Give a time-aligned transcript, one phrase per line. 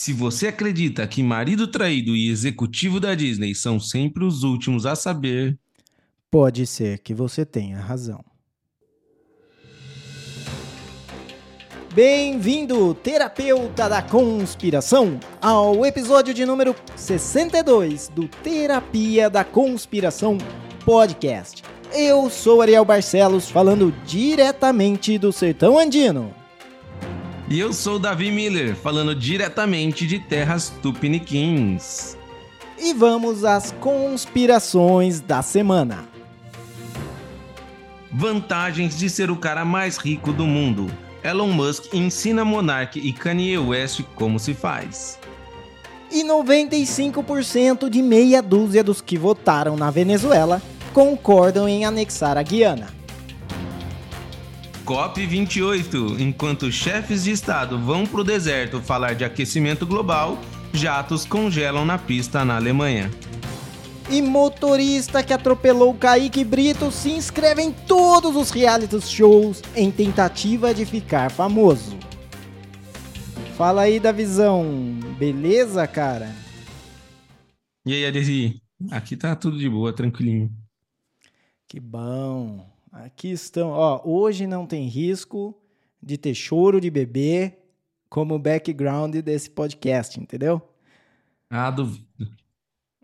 [0.00, 4.94] Se você acredita que marido traído e executivo da Disney são sempre os últimos a
[4.94, 5.58] saber,
[6.30, 8.24] Pode ser que você tenha razão.
[11.92, 20.38] Bem-vindo, terapeuta da conspiração, ao episódio de número 62 do Terapia da Conspiração
[20.84, 21.64] Podcast.
[21.92, 26.37] Eu sou Ariel Barcelos, falando diretamente do sertão andino.
[27.50, 32.14] E eu sou Davi Miller, falando diretamente de terras tupiniquins.
[32.78, 36.06] E vamos às conspirações da semana.
[38.12, 40.90] Vantagens de ser o cara mais rico do mundo.
[41.24, 45.18] Elon Musk ensina Monark e Kanye West como se faz.
[46.10, 50.60] E 95% de meia dúzia dos que votaram na Venezuela
[50.92, 52.97] concordam em anexar a Guiana.
[54.88, 56.18] COP28.
[56.18, 60.38] Enquanto chefes de estado vão pro deserto falar de aquecimento global,
[60.72, 63.10] jatos congelam na pista na Alemanha.
[64.10, 70.72] E motorista que atropelou Kaique Brito se inscreve em todos os reality shows em tentativa
[70.72, 71.94] de ficar famoso.
[73.58, 74.64] Fala aí da visão,
[75.18, 76.34] beleza, cara?
[77.84, 78.62] E aí, Adesi?
[78.90, 80.50] Aqui tá tudo de boa, tranquilinho.
[81.66, 82.67] Que bom.
[83.04, 83.70] Aqui estão.
[83.70, 85.54] Ó, hoje não tem risco
[86.02, 87.58] de ter choro de bebê
[88.08, 90.60] como background desse podcast, entendeu?
[91.50, 92.06] Ah, duvido.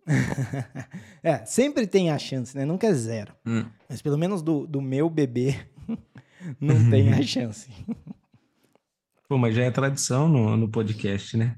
[1.22, 2.64] é, sempre tem a chance, né?
[2.64, 3.34] Nunca é zero.
[3.46, 3.64] Hum.
[3.88, 5.56] Mas pelo menos do, do meu bebê
[6.60, 7.70] não tem a chance.
[9.28, 11.56] Pô, mas já é tradição no, no podcast, né?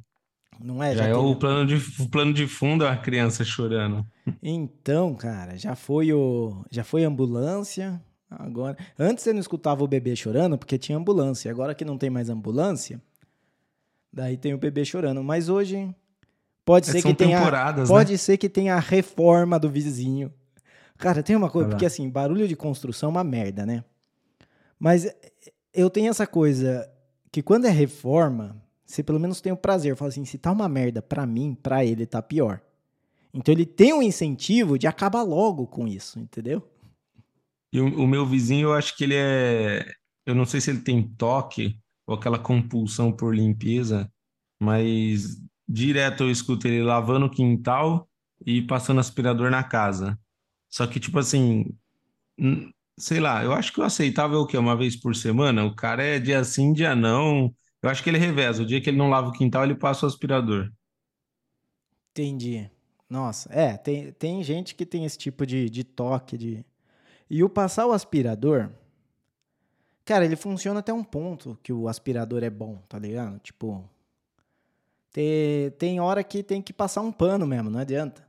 [0.61, 0.95] Não é?
[0.95, 4.07] Já, Já é o teve- plano, de, o plano de fundo é a criança chorando.
[4.43, 6.65] Então, cara, já foi o.
[6.71, 8.01] Já foi a ambulância.
[8.31, 8.77] Agora.
[8.99, 11.51] Antes você não escutava o bebê chorando porque tinha ambulância.
[11.51, 13.01] Agora que não tem mais ambulância,
[14.13, 15.23] daí tem o bebê chorando.
[15.23, 15.95] Mas hoje
[16.65, 17.39] pode É, ser que tenha.
[17.39, 20.33] temporadas, Pode ser que tenha a reforma do vizinho.
[20.99, 23.85] Cara, tem uma coisa, porque assim, barulho de construção é uma merda, né?
[24.79, 25.07] Mas
[25.73, 26.91] eu tenho essa coisa
[27.31, 29.95] que quando é reforma, você pelo menos tem o prazer.
[29.95, 32.61] Fala assim, se tá uma merda pra mim, pra ele tá pior.
[33.33, 36.67] Então ele tem um incentivo de acabar logo com isso, entendeu?
[37.77, 39.85] E o, o meu vizinho, eu acho que ele é.
[40.25, 44.11] Eu não sei se ele tem toque ou aquela compulsão por limpeza,
[44.59, 45.37] mas
[45.69, 48.09] direto eu escuto ele lavando o quintal
[48.47, 50.19] e passando aspirador na casa.
[50.71, 51.67] Só que, tipo assim,
[52.99, 54.57] sei lá, eu acho que o aceitável é o quê?
[54.57, 55.65] Uma vez por semana?
[55.65, 57.55] O cara é dia sim, dia não.
[57.83, 58.63] Eu acho que ele reveza.
[58.63, 60.73] O dia que ele não lava o quintal, ele passa o aspirador.
[62.13, 62.71] Entendi.
[63.09, 66.65] Nossa, é, tem, tem gente que tem esse tipo de, de toque de.
[67.29, 68.71] E o passar o aspirador.
[70.05, 73.39] Cara, ele funciona até um ponto que o aspirador é bom, tá ligado?
[73.41, 73.85] Tipo.
[75.13, 78.25] Tem, tem hora que tem que passar um pano mesmo, não adianta.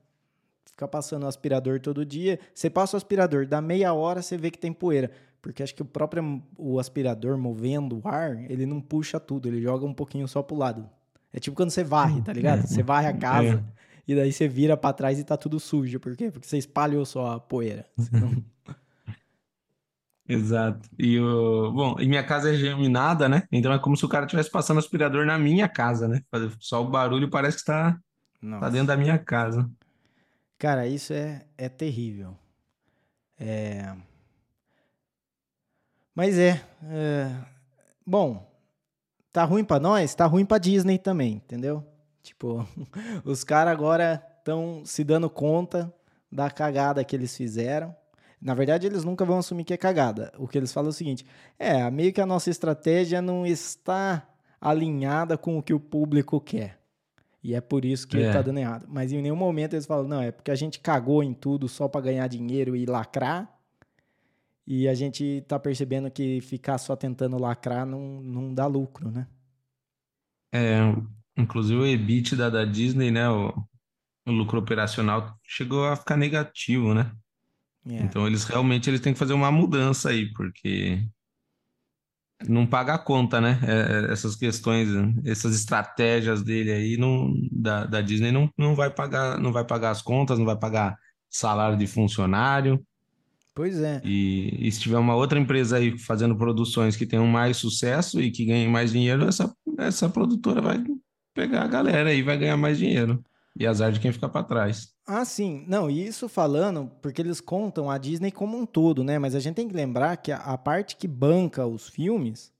[0.65, 2.39] Ficar passando o aspirador todo dia.
[2.53, 5.11] Você passa o aspirador, dá meia hora, você vê que tem poeira.
[5.41, 9.61] Porque acho que o próprio o aspirador movendo o ar, ele não puxa tudo, ele
[9.61, 10.89] joga um pouquinho só pro lado.
[11.33, 12.65] É tipo quando você varre, tá ligado?
[12.67, 13.63] Você varre a casa.
[14.07, 15.99] E daí você vira pra trás e tá tudo sujo.
[15.99, 16.31] Por quê?
[16.31, 17.85] Porque você espalhou só a poeira.
[18.11, 18.43] Não-
[20.27, 20.89] Exato.
[20.99, 23.43] E o, bom, e minha casa é geminada, né?
[23.51, 26.21] Então é como se o cara estivesse passando aspirador na minha casa, né?
[26.59, 27.97] Só o barulho parece que tá
[28.41, 28.69] Nossa.
[28.69, 29.69] dentro da minha casa.
[30.57, 32.37] Cara, isso é, é terrível.
[33.39, 33.95] É...
[36.13, 37.31] Mas é, é,
[38.09, 38.49] Bom,
[39.33, 41.85] tá ruim pra nós, tá ruim pra Disney também, entendeu?
[42.23, 42.65] Tipo,
[43.25, 45.93] os caras agora estão se dando conta
[46.31, 47.93] da cagada que eles fizeram.
[48.39, 50.31] Na verdade, eles nunca vão assumir que é cagada.
[50.37, 51.25] O que eles falam é o seguinte:
[51.57, 54.27] é, meio que a nossa estratégia não está
[54.61, 56.79] alinhada com o que o público quer.
[57.43, 58.31] E é por isso que É.
[58.31, 58.85] tá dando errado.
[58.89, 61.87] Mas em nenhum momento eles falam, não, é porque a gente cagou em tudo só
[61.87, 63.49] pra ganhar dinheiro e lacrar.
[64.65, 69.25] E a gente tá percebendo que ficar só tentando lacrar não, não dá lucro, né?
[70.53, 70.79] É,
[71.37, 73.29] inclusive o EBITDA da Disney, né?
[73.29, 73.53] O,
[74.27, 77.11] o lucro operacional chegou a ficar negativo, né?
[77.89, 78.03] É.
[78.03, 81.01] Então eles realmente eles têm que fazer uma mudança aí, porque
[82.47, 83.59] não paga a conta, né?
[83.63, 84.89] É, essas questões,
[85.25, 89.91] essas estratégias dele aí não, da, da Disney não, não vai pagar, não vai pagar
[89.91, 90.97] as contas, não vai pagar
[91.29, 92.83] salário de funcionário.
[93.55, 94.01] Pois é.
[94.03, 98.29] E, e se tiver uma outra empresa aí fazendo produções que tenham mais sucesso e
[98.29, 100.83] que ganhem mais dinheiro, essa, essa produtora vai
[101.33, 103.23] pegar a galera aí, vai ganhar mais dinheiro.
[103.59, 104.93] E azar de quem ficar para trás.
[105.09, 105.63] Ah, sim.
[105.67, 109.17] Não, e isso falando, porque eles contam a Disney como um todo, né?
[109.17, 112.51] Mas a gente tem que lembrar que a, a parte que banca os filmes,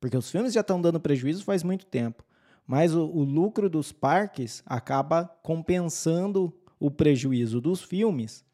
[0.00, 2.22] porque os filmes já estão dando prejuízo faz muito tempo.
[2.66, 8.44] mas o, o lucro dos parques acaba compensando o prejuízo dos filmes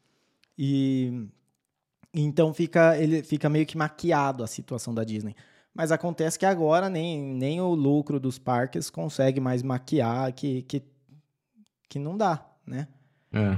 [0.57, 1.27] e
[2.13, 5.35] então fica ele fica meio que maquiado a situação da Disney.
[5.73, 10.83] Mas acontece que agora nem, nem o lucro dos parques consegue mais maquiar que, que,
[11.89, 12.87] que não dá, né?
[13.33, 13.57] É.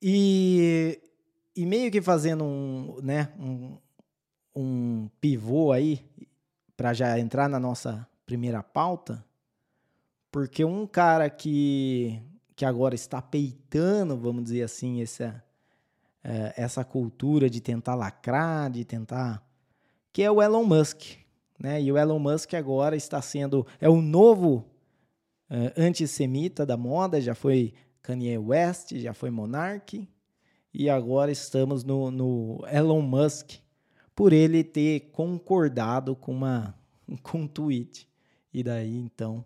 [0.00, 1.00] E,
[1.54, 3.76] e meio que fazendo um, né, um,
[4.54, 6.04] um pivô aí,
[6.76, 9.24] para já entrar na nossa primeira pauta,
[10.30, 12.22] porque um cara que,
[12.54, 15.42] que agora está peitando, vamos dizer assim, essa,
[16.22, 19.42] é, essa cultura de tentar lacrar, de tentar.
[20.12, 21.16] que é o Elon Musk.
[21.58, 21.82] Né?
[21.82, 23.66] E o Elon Musk agora está sendo.
[23.80, 24.64] é o novo
[25.50, 30.08] é, antissemita da moda, já foi Kanye West, já foi Monarch,
[30.72, 33.56] e agora estamos no, no Elon Musk
[34.14, 36.74] por ele ter concordado com, uma,
[37.22, 38.08] com um tweet.
[38.52, 39.44] E daí, então,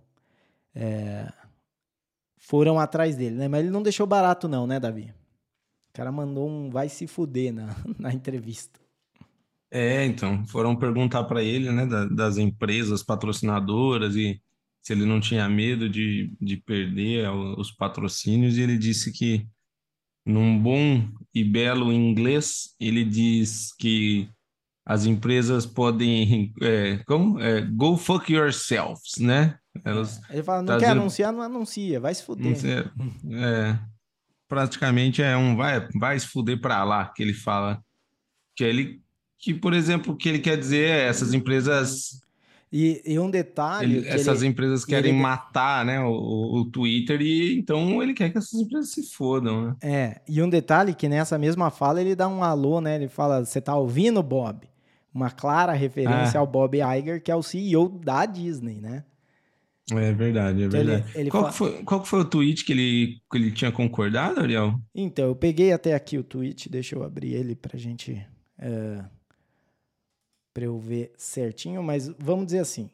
[0.74, 1.30] é,
[2.38, 3.48] foram atrás dele, né?
[3.48, 5.12] Mas ele não deixou barato não, né, Davi?
[5.90, 7.68] O cara mandou um vai se fuder na,
[7.98, 8.80] na entrevista.
[9.70, 14.40] É, então, foram perguntar para ele, né, das empresas patrocinadoras e
[14.82, 19.46] se ele não tinha medo de, de perder os patrocínios, e ele disse que,
[20.26, 24.28] num bom e belo inglês, ele diz que
[24.84, 27.40] as empresas podem, é, como?
[27.40, 29.56] É, go fuck yourselves, né?
[29.84, 30.34] Elas é.
[30.34, 32.56] Ele fala, não quer anunciar, não anuncia, vai se fuder.
[33.30, 33.78] É,
[34.48, 37.82] praticamente é um vai, vai se fuder para lá, que ele fala.
[38.54, 39.00] Que ele,
[39.38, 42.20] que por exemplo, o que ele quer dizer é essas empresas
[42.72, 43.98] e, e um detalhe.
[43.98, 45.20] Ele, essas ele, empresas querem ele...
[45.20, 49.66] matar né, o, o Twitter e então ele quer que essas empresas se fodam.
[49.66, 49.76] Né?
[49.82, 52.94] É, e um detalhe que nessa mesma fala ele dá um alô, né?
[52.94, 54.66] Ele fala: Você tá ouvindo, Bob?
[55.14, 56.40] Uma clara referência ah.
[56.40, 59.04] ao Bob Iger, que é o CEO da Disney, né?
[59.92, 61.04] É verdade, é verdade.
[61.10, 61.52] Ele, ele qual, fala...
[61.52, 64.80] foi, qual foi o tweet que ele, que ele tinha concordado, Ariel?
[64.94, 68.12] Então, eu peguei até aqui o tweet, deixa eu abrir ele pra gente.
[68.58, 69.21] Uh
[70.52, 72.90] para eu ver certinho, mas vamos dizer assim.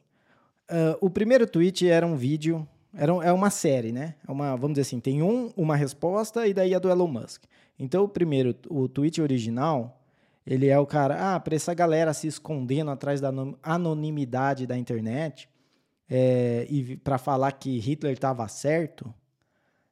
[0.71, 4.15] Uh, o primeiro tweet era um vídeo, era um, é uma série, né?
[4.27, 7.45] É uma, vamos dizer assim, tem um, uma resposta e daí a do Elon Musk.
[7.79, 10.01] Então, o primeiro, o tweet original,
[10.47, 13.33] ele é o cara, ah, para essa galera se escondendo atrás da
[13.63, 15.49] anonimidade da internet
[16.09, 19.13] é, e para falar que Hitler estava certo,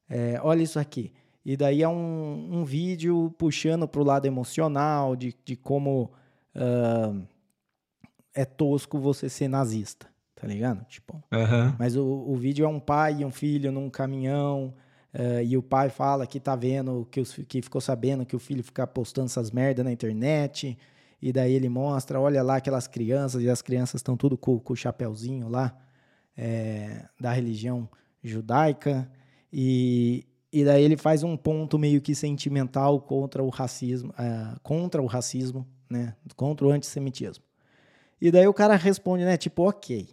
[0.09, 1.13] é, olha isso aqui.
[1.45, 6.11] E daí é um, um vídeo puxando para o lado emocional, de, de como
[6.55, 7.25] uh,
[8.37, 10.85] é tosco você ser nazista, tá ligado?
[10.85, 11.73] Tipo, uhum.
[11.79, 14.75] mas o, o vídeo é um pai e um filho num caminhão
[15.11, 18.39] uh, e o pai fala que tá vendo, que, os, que ficou sabendo que o
[18.39, 20.77] filho fica postando essas merda na internet
[21.19, 24.73] e daí ele mostra, olha lá aquelas crianças e as crianças estão tudo com, com
[24.73, 25.75] o chapéuzinho lá
[26.37, 27.89] é, da religião
[28.23, 29.09] judaica
[29.51, 35.01] e, e daí ele faz um ponto meio que sentimental contra o racismo, uh, contra
[35.01, 37.46] o racismo, né, contra o antissemitismo.
[38.19, 39.37] E daí o cara responde, né?
[39.37, 40.09] Tipo, ok.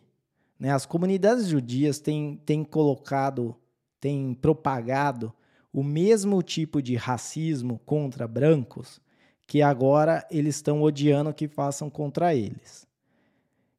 [0.59, 3.57] Né, as comunidades judias têm, têm colocado,
[4.01, 5.33] têm propagado
[5.73, 9.01] o mesmo tipo de racismo contra brancos
[9.47, 12.87] que agora eles estão odiando que façam contra eles.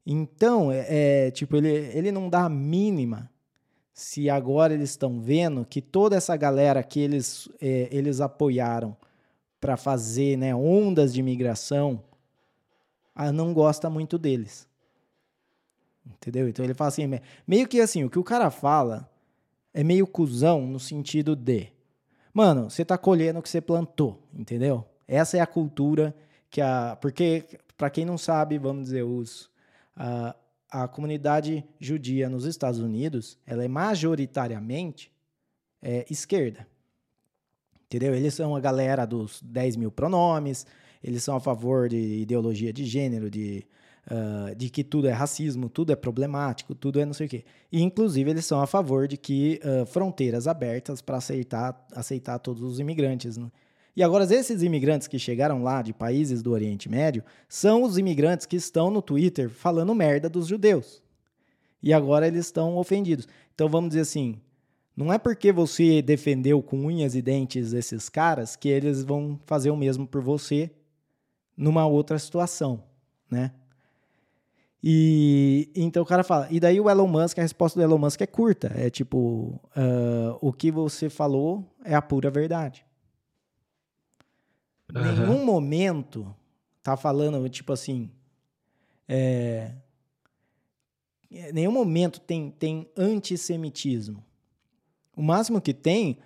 [0.05, 0.85] Então, é,
[1.27, 3.31] é, tipo, ele, ele não dá a mínima
[3.93, 8.95] se agora eles estão vendo que toda essa galera que eles, é, eles apoiaram
[9.59, 12.03] para fazer né, ondas de imigração
[13.33, 14.67] não gosta muito deles.
[16.05, 16.47] Entendeu?
[16.47, 17.03] Então ele fala assim,
[17.47, 19.09] meio que assim, o que o cara fala
[19.73, 21.67] é meio cuzão no sentido de,
[22.33, 24.85] mano, você tá colhendo o que você plantou, entendeu?
[25.07, 26.15] Essa é a cultura
[26.49, 29.49] que a, porque para quem não sabe, vamos dizer, os
[29.95, 30.35] a,
[30.69, 35.11] a comunidade judia nos Estados Unidos, ela é majoritariamente
[35.81, 36.67] é, esquerda.
[37.85, 38.13] Entendeu?
[38.13, 40.65] Eles são a galera dos 10 mil pronomes,
[41.05, 43.63] eles são a favor de ideologia de gênero, de,
[44.09, 47.45] uh, de que tudo é racismo, tudo é problemático, tudo é não sei o quê.
[47.71, 52.63] E, inclusive, eles são a favor de que uh, fronteiras abertas para aceitar, aceitar todos
[52.63, 53.37] os imigrantes.
[53.37, 53.51] Né?
[53.95, 58.47] E agora, esses imigrantes que chegaram lá de países do Oriente Médio são os imigrantes
[58.47, 61.03] que estão no Twitter falando merda dos judeus.
[61.83, 63.27] E agora eles estão ofendidos.
[63.53, 64.41] Então, vamos dizer assim,
[64.97, 69.69] não é porque você defendeu com unhas e dentes esses caras que eles vão fazer
[69.69, 70.71] o mesmo por você
[71.55, 72.83] numa outra situação,
[73.29, 73.51] né?
[74.83, 78.21] E então o cara fala, e daí o Elon Musk, a resposta do Elon Musk
[78.21, 82.85] é curta, é tipo, uh, o que você falou é a pura verdade.
[84.93, 85.01] Uhum.
[85.01, 86.35] Nenhum momento
[86.83, 88.11] tá falando, tipo assim,
[89.07, 89.71] é,
[91.31, 94.23] em nenhum momento tem, tem antissemitismo.
[95.15, 96.19] O máximo que tem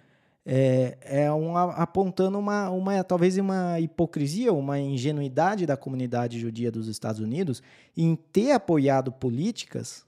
[0.51, 6.87] é, é um, apontando uma, uma, talvez uma hipocrisia, uma ingenuidade da comunidade judia dos
[6.87, 7.61] Estados Unidos
[7.95, 10.03] em ter apoiado políticas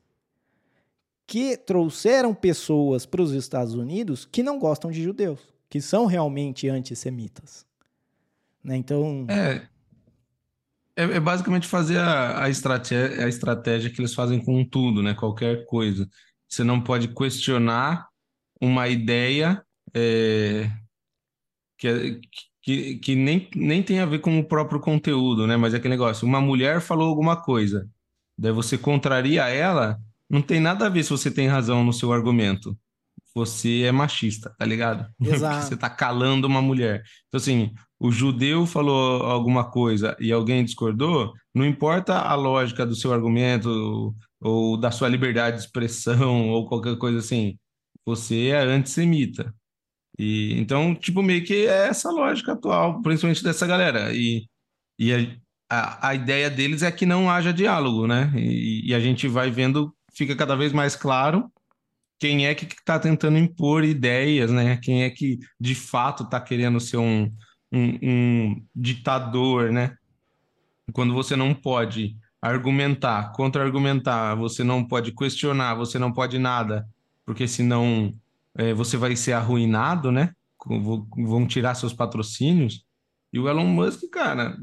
[1.27, 6.67] que trouxeram pessoas para os Estados Unidos que não gostam de judeus, que são realmente
[6.67, 7.63] antissemitas.
[8.63, 8.77] Né?
[8.77, 9.27] Então.
[9.29, 9.61] É,
[10.95, 15.13] é, é, basicamente fazer a, a, estratégia, a estratégia que eles fazem com tudo, né?
[15.13, 16.09] Qualquer coisa.
[16.49, 18.07] Você não pode questionar
[18.59, 20.69] uma ideia é,
[21.77, 22.19] que, é,
[22.61, 25.57] que, que nem, nem tem a ver com o próprio conteúdo, né?
[25.57, 27.89] Mas é aquele negócio, uma mulher falou alguma coisa,
[28.37, 32.13] daí você contraria ela, não tem nada a ver se você tem razão no seu
[32.13, 32.77] argumento.
[33.33, 35.07] Você é machista, tá ligado?
[35.21, 35.65] Exato.
[35.67, 37.03] você tá calando uma mulher.
[37.27, 42.95] Então, assim, o judeu falou alguma coisa e alguém discordou, não importa a lógica do
[42.95, 47.57] seu argumento ou da sua liberdade de expressão ou qualquer coisa assim,
[48.05, 49.53] você é antissemita.
[50.21, 54.13] E, então, tipo, meio que é essa lógica atual, principalmente dessa galera.
[54.13, 54.45] E,
[54.99, 55.17] e a,
[55.67, 58.31] a, a ideia deles é que não haja diálogo, né?
[58.35, 61.51] E, e a gente vai vendo, fica cada vez mais claro
[62.19, 64.77] quem é que está tentando impor ideias, né?
[64.77, 67.23] Quem é que de fato está querendo ser um,
[67.71, 69.95] um, um ditador, né?
[70.93, 76.87] Quando você não pode argumentar, contra-argumentar, você não pode questionar, você não pode nada,
[77.25, 78.13] porque senão
[78.55, 80.33] é, você vai ser arruinado, né?
[80.65, 82.85] Vão tirar seus patrocínios.
[83.33, 84.57] E o Elon Musk, cara,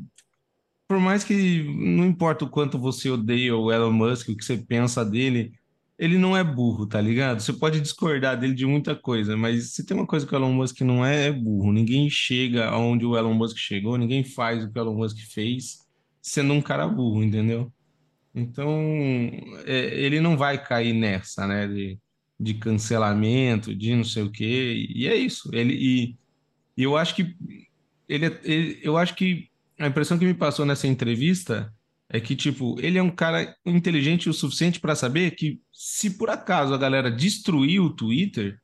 [0.86, 4.56] por mais que não importa o quanto você odeia o Elon Musk, o que você
[4.56, 5.52] pensa dele,
[5.98, 7.40] ele não é burro, tá ligado?
[7.40, 10.52] Você pode discordar dele de muita coisa, mas se tem uma coisa que o Elon
[10.52, 11.72] Musk não é, é burro.
[11.72, 15.78] Ninguém chega aonde o Elon Musk chegou, ninguém faz o que o Elon Musk fez
[16.22, 17.72] sendo um cara burro, entendeu?
[18.34, 18.70] Então,
[19.66, 21.66] é, ele não vai cair nessa, né?
[21.66, 21.98] De,
[22.38, 25.50] de cancelamento, de não sei o quê, e é isso.
[25.52, 26.16] Ele e,
[26.76, 27.36] eu acho que
[28.08, 31.72] ele, ele, eu acho que a impressão que me passou nessa entrevista
[32.08, 36.30] é que tipo, ele é um cara inteligente o suficiente para saber que se por
[36.30, 38.58] acaso a galera destruir o Twitter,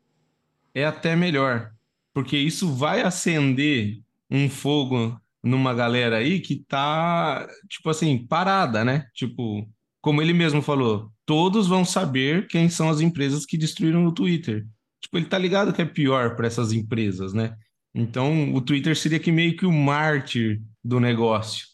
[0.74, 1.72] é até melhor,
[2.12, 4.00] porque isso vai acender
[4.30, 9.06] um fogo numa galera aí que tá, tipo assim, parada, né?
[9.14, 9.68] Tipo,
[10.04, 14.66] como ele mesmo falou, todos vão saber quem são as empresas que destruíram o Twitter.
[15.00, 17.56] Tipo, ele tá ligado que é pior para essas empresas, né?
[17.94, 21.66] Então, o Twitter seria que meio que o mártir do negócio.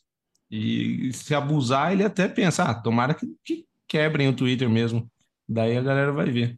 [0.49, 5.10] E se abusar, ele até pensa, ah, tomara que, que quebrem o Twitter mesmo.
[5.49, 6.56] Daí a galera vai ver.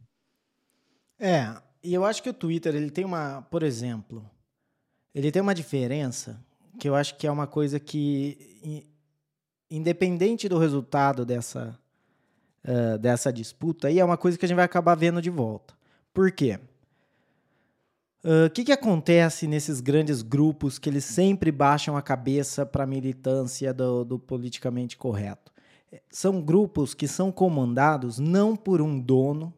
[1.19, 4.29] É, e eu acho que o Twitter, ele tem uma, por exemplo,
[5.11, 6.39] ele tem uma diferença
[6.79, 8.92] que eu acho que é uma coisa que,
[9.75, 11.77] independente do resultado dessa,
[12.63, 15.73] uh, dessa disputa, aí é uma coisa que a gente vai acabar vendo de volta.
[16.13, 16.59] Por quê?
[18.23, 22.83] O uh, que, que acontece nesses grandes grupos que eles sempre baixam a cabeça para
[22.83, 25.51] a militância do, do politicamente correto?
[26.09, 29.53] São grupos que são comandados não por um dono,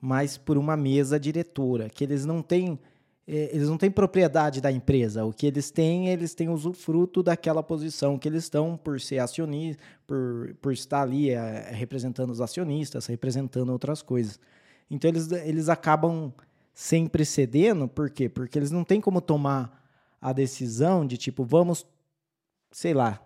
[0.00, 2.78] mas por uma mesa diretora, que eles não têm
[3.26, 5.24] eles não têm propriedade da empresa.
[5.24, 9.82] O que eles têm, eles têm usufruto daquela posição que eles estão por ser acionista,
[10.06, 14.40] por, por estar ali é, representando os acionistas, representando outras coisas.
[14.90, 16.32] Então eles, eles acabam
[16.74, 18.28] sempre cedendo, por quê?
[18.28, 19.80] Porque eles não têm como tomar
[20.20, 21.86] a decisão de tipo, vamos,
[22.72, 23.20] sei lá,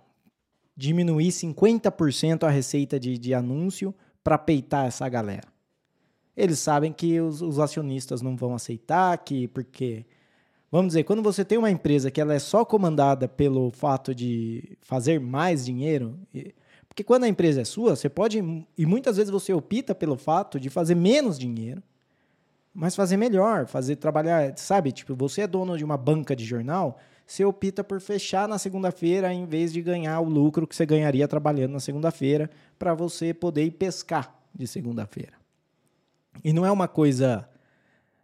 [0.77, 5.56] diminuir 50% a receita de, de anúncio para peitar essa galera
[6.37, 10.05] eles sabem que os, os, acionistas não vão aceitar, que porque
[10.71, 14.77] vamos dizer, quando você tem uma empresa que ela é só comandada pelo fato de
[14.83, 16.19] fazer mais dinheiro,
[16.89, 18.39] porque quando a empresa é sua, você pode
[18.77, 21.83] e muitas vezes você opta pelo fato de fazer menos dinheiro,
[22.75, 24.93] mas fazer melhor, fazer trabalhar, sabe?
[24.93, 29.33] Tipo, você é dono de uma banca de jornal, você opta por fechar na segunda-feira
[29.33, 33.65] em vez de ganhar o lucro que você ganharia trabalhando na segunda-feira para você poder
[33.65, 35.46] ir pescar de segunda-feira.
[36.45, 37.49] E não é uma coisa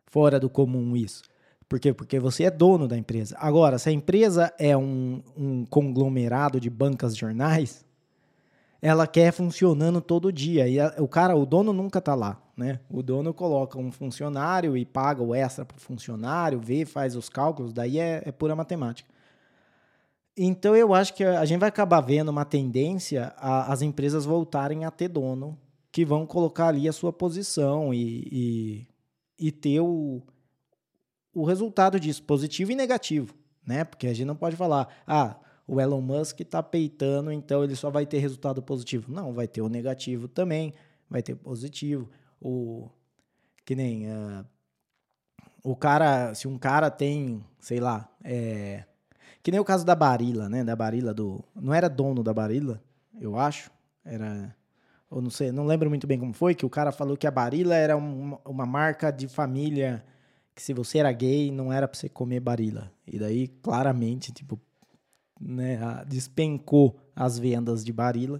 [0.06, 1.22] fora do comum isso.
[1.68, 1.94] Por quê?
[1.94, 3.36] Porque você é dono da empresa.
[3.38, 7.84] Agora, se a empresa é um, um conglomerado de bancas jornais,
[8.82, 10.68] ela quer funcionando todo dia.
[10.68, 12.42] E a, o cara, o dono nunca está lá.
[12.56, 12.80] Né?
[12.90, 17.28] O dono coloca um funcionário e paga o extra para o funcionário, vê, faz os
[17.28, 19.08] cálculos, daí é, é pura matemática.
[20.36, 24.84] Então eu acho que a gente vai acabar vendo uma tendência a, as empresas voltarem
[24.84, 25.58] a ter dono
[25.92, 28.88] que vão colocar ali a sua posição e, e,
[29.38, 30.22] e ter o,
[31.34, 33.34] o resultado disso, positivo e negativo,
[33.64, 33.84] né?
[33.84, 35.36] Porque a gente não pode falar, ah,
[35.68, 39.12] o Elon Musk está peitando, então ele só vai ter resultado positivo.
[39.12, 40.72] Não, vai ter o negativo também.
[41.10, 42.08] vai ter positivo.
[42.40, 42.88] O,
[43.64, 44.44] que nem uh,
[45.62, 48.84] o cara, se um cara tem, sei lá, é,
[49.42, 50.64] que nem o caso da Barilla, né?
[50.64, 52.82] Da Barilla do, não era dono da Barilla,
[53.20, 53.70] eu acho,
[54.04, 54.54] era
[55.12, 57.30] ou não sei, não lembro muito bem como foi, que o cara falou que a
[57.30, 60.02] Barilla era uma, uma marca de família
[60.54, 62.90] que se você era gay não era para você comer Barilla.
[63.06, 64.58] E daí claramente, tipo,
[65.38, 68.38] né, despencou as vendas de Barilla.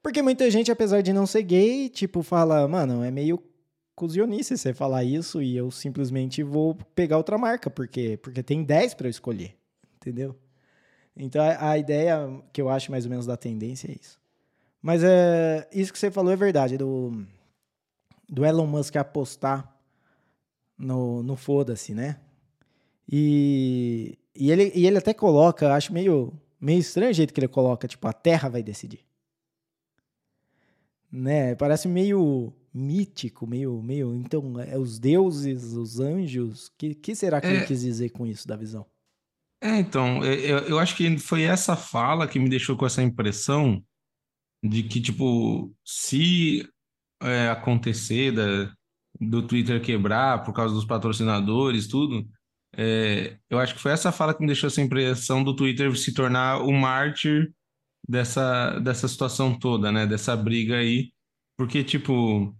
[0.00, 3.42] Porque muita gente, apesar de não ser gay, tipo, fala, mano, é meio
[3.96, 8.94] cozionice você falar isso e eu simplesmente vou pegar outra marca, porque porque tem 10
[8.94, 9.56] para eu escolher,
[9.96, 10.36] entendeu?
[11.16, 14.23] Então a, a, ideia que eu acho mais ou menos da tendência é isso.
[14.84, 17.24] Mas é, isso que você falou é verdade, do,
[18.28, 19.74] do Elon Musk apostar
[20.76, 22.20] no, no foda-se, né?
[23.10, 27.48] E, e, ele, e ele até coloca, acho meio, meio estranho o jeito que ele
[27.48, 29.00] coloca, tipo, a Terra vai decidir.
[31.10, 31.54] Né?
[31.54, 34.14] Parece meio mítico, meio, meio.
[34.14, 36.70] Então, é os deuses, os anjos.
[36.76, 38.84] que, que será que é, ele quis dizer com isso da visão?
[39.62, 43.82] É, então, eu, eu acho que foi essa fala que me deixou com essa impressão
[44.64, 46.66] de que, tipo, se
[47.22, 48.72] é, acontecer da,
[49.20, 52.26] do Twitter quebrar por causa dos patrocinadores, tudo,
[52.76, 56.14] é, eu acho que foi essa fala que me deixou essa impressão do Twitter se
[56.14, 57.52] tornar o mártir
[58.08, 60.06] dessa, dessa situação toda, né?
[60.06, 61.12] Dessa briga aí.
[61.56, 62.56] Porque, tipo,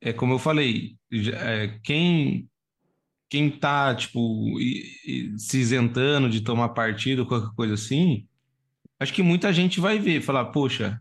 [0.00, 0.96] é como eu falei,
[1.34, 2.48] é, quem
[3.30, 4.56] quem tá, tipo,
[5.36, 8.26] se isentando de tomar partido, qualquer coisa assim,
[8.98, 10.98] acho que muita gente vai ver, falar, poxa,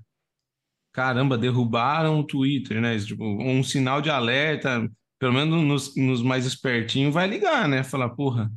[0.97, 2.97] caramba, derrubaram o Twitter, né?
[2.97, 7.83] Tipo, um sinal de alerta, pelo menos nos, nos mais espertinhos, vai ligar, né?
[7.83, 8.51] Falar, porra,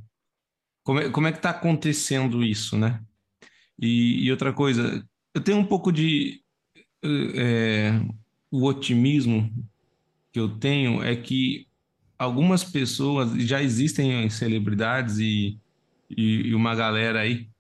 [0.83, 2.99] como é, como é que tá acontecendo isso, né?
[3.79, 6.41] E, e outra coisa, eu tenho um pouco de.
[7.05, 8.01] É,
[8.51, 9.53] o otimismo
[10.33, 11.67] que eu tenho é que
[12.19, 15.59] algumas pessoas já existem celebridades e,
[16.09, 17.51] e, e uma galera aí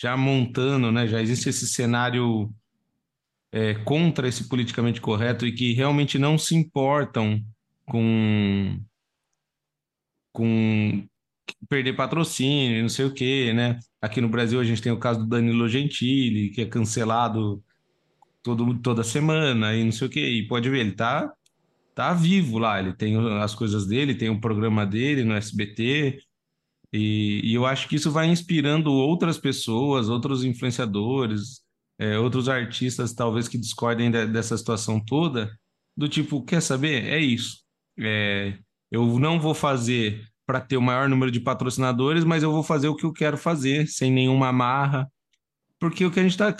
[0.00, 1.08] já montando, né?
[1.08, 2.54] Já existe esse cenário
[3.52, 7.42] é, contra esse politicamente correto e que realmente não se importam
[7.86, 8.78] com
[10.32, 11.08] com
[11.68, 13.78] perder patrocínio, não sei o quê, né?
[14.00, 17.62] Aqui no Brasil a gente tem o caso do Danilo Gentili, que é cancelado
[18.42, 20.28] todo, toda semana e não sei o quê.
[20.28, 21.32] E pode ver, ele tá,
[21.94, 26.20] tá vivo lá, ele tem as coisas dele, tem o programa dele no SBT.
[26.92, 31.62] E, e eu acho que isso vai inspirando outras pessoas, outros influenciadores,
[31.98, 35.50] é, outros artistas talvez que discordem de, dessa situação toda,
[35.96, 37.04] do tipo, quer saber?
[37.04, 37.58] É isso.
[37.98, 38.56] É,
[38.90, 42.88] eu não vou fazer para ter o maior número de patrocinadores, mas eu vou fazer
[42.88, 45.10] o que eu quero fazer, sem nenhuma amarra,
[45.78, 46.54] porque o que a gente está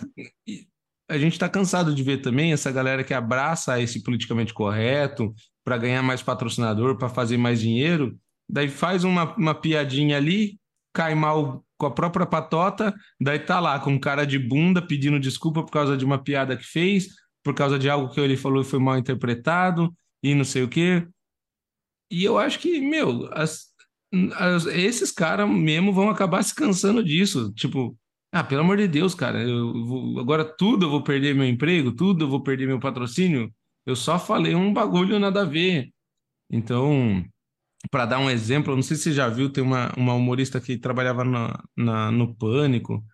[1.10, 5.78] a gente está cansado de ver também essa galera que abraça esse politicamente correto para
[5.78, 10.58] ganhar mais patrocinador, para fazer mais dinheiro, daí faz uma, uma piadinha ali,
[10.92, 15.62] cai mal com a própria patota, daí tá lá com cara de bunda pedindo desculpa
[15.62, 17.08] por causa de uma piada que fez,
[17.42, 20.68] por causa de algo que ele falou e foi mal interpretado e não sei o
[20.68, 21.06] quê.
[22.10, 23.66] E eu acho que, meu, as,
[24.34, 27.52] as, esses caras mesmo vão acabar se cansando disso.
[27.54, 27.96] Tipo,
[28.32, 31.92] ah, pelo amor de Deus, cara, eu vou, agora tudo eu vou perder meu emprego,
[31.92, 33.52] tudo eu vou perder meu patrocínio.
[33.86, 35.90] Eu só falei um bagulho nada a ver.
[36.50, 37.24] Então,
[37.90, 40.76] para dar um exemplo, não sei se você já viu, tem uma, uma humorista que
[40.76, 43.04] trabalhava na, na, no Pânico,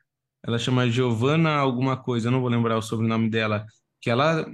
[0.44, 3.64] ela chama Giovanna alguma coisa, eu não vou lembrar o sobrenome dela,
[4.00, 4.46] que ela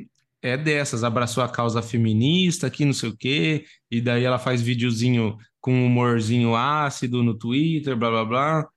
[0.43, 4.63] é dessas, abraçou a causa feminista aqui, não sei o quê, e daí ela faz
[4.63, 8.69] videozinho com um humorzinho ácido no Twitter, blá blá blá.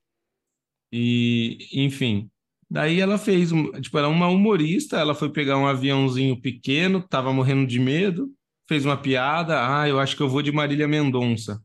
[0.91, 2.29] E, enfim.
[2.69, 3.51] Daí ela fez,
[3.81, 8.29] tipo, ela é uma humorista, ela foi pegar um aviãozinho pequeno, tava morrendo de medo,
[8.67, 11.61] fez uma piada, ah, eu acho que eu vou de Marília Mendonça.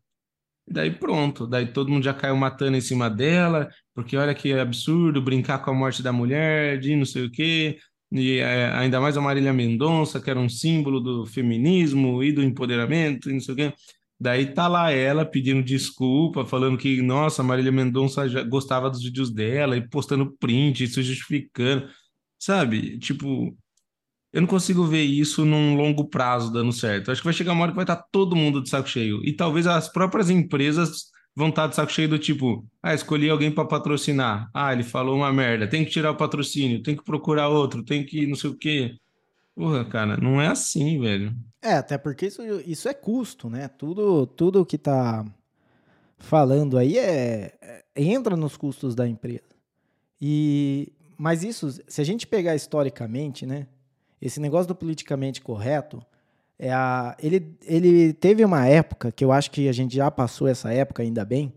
[0.70, 5.22] Daí pronto, daí todo mundo já caiu matando em cima dela, porque olha que absurdo
[5.22, 7.78] brincar com a morte da mulher, de não sei o quê,
[8.12, 12.42] e é, ainda mais a Marília Mendonça, que era um símbolo do feminismo e do
[12.42, 13.74] empoderamento, e não sei o quê.
[14.20, 19.32] Daí tá lá ela pedindo desculpa, falando que, nossa, Marília Mendonça já gostava dos vídeos
[19.32, 21.88] dela, e postando print, se justificando,
[22.38, 22.98] sabe?
[22.98, 23.56] Tipo,
[24.32, 27.10] eu não consigo ver isso num longo prazo dando certo.
[27.10, 29.20] Acho que vai chegar uma hora que vai estar todo mundo de saco cheio.
[29.24, 33.50] E talvez as próprias empresas vão estar de saco cheio do tipo, ah, escolhi alguém
[33.50, 34.50] para patrocinar.
[34.52, 38.04] Ah, ele falou uma merda, tem que tirar o patrocínio, tem que procurar outro, tem
[38.04, 38.96] que não sei o quê.
[39.54, 41.34] Porra, cara, não é assim, velho.
[41.62, 43.66] É, até porque isso, isso é custo, né?
[43.66, 45.24] Tudo, tudo que tá
[46.18, 49.48] falando aí é, é entra nos custos da empresa.
[50.20, 53.66] E mas isso, se a gente pegar historicamente, né?
[54.20, 56.02] Esse negócio do politicamente correto,
[56.58, 60.48] é a, ele, ele teve uma época, que eu acho que a gente já passou
[60.48, 61.52] essa época, ainda bem,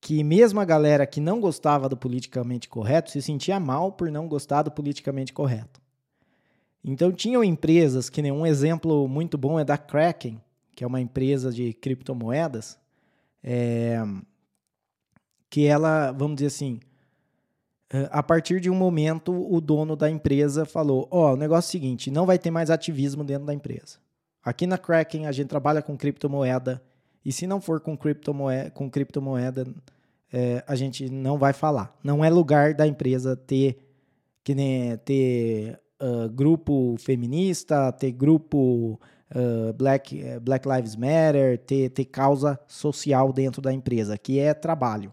[0.00, 4.28] que mesmo a galera que não gostava do politicamente correto se sentia mal por não
[4.28, 5.80] gostar do politicamente correto.
[6.84, 10.40] Então tinham empresas, que nem um exemplo muito bom é da Kraken,
[10.74, 12.78] que é uma empresa de criptomoedas,
[13.42, 14.00] é,
[15.50, 16.80] que ela, vamos dizer assim,
[18.10, 21.70] a partir de um momento o dono da empresa falou: Ó, oh, o negócio é
[21.70, 23.98] o seguinte, não vai ter mais ativismo dentro da empresa.
[24.42, 26.82] Aqui na Kraken a gente trabalha com criptomoeda
[27.24, 29.66] e se não for com criptomoeda, com criptomoeda
[30.32, 31.96] é, a gente não vai falar.
[32.02, 33.78] Não é lugar da empresa ter
[34.44, 38.98] que nem ter uh, grupo feminista, ter grupo
[39.34, 45.12] uh, Black, Black Lives Matter, ter, ter causa social dentro da empresa, que é trabalho.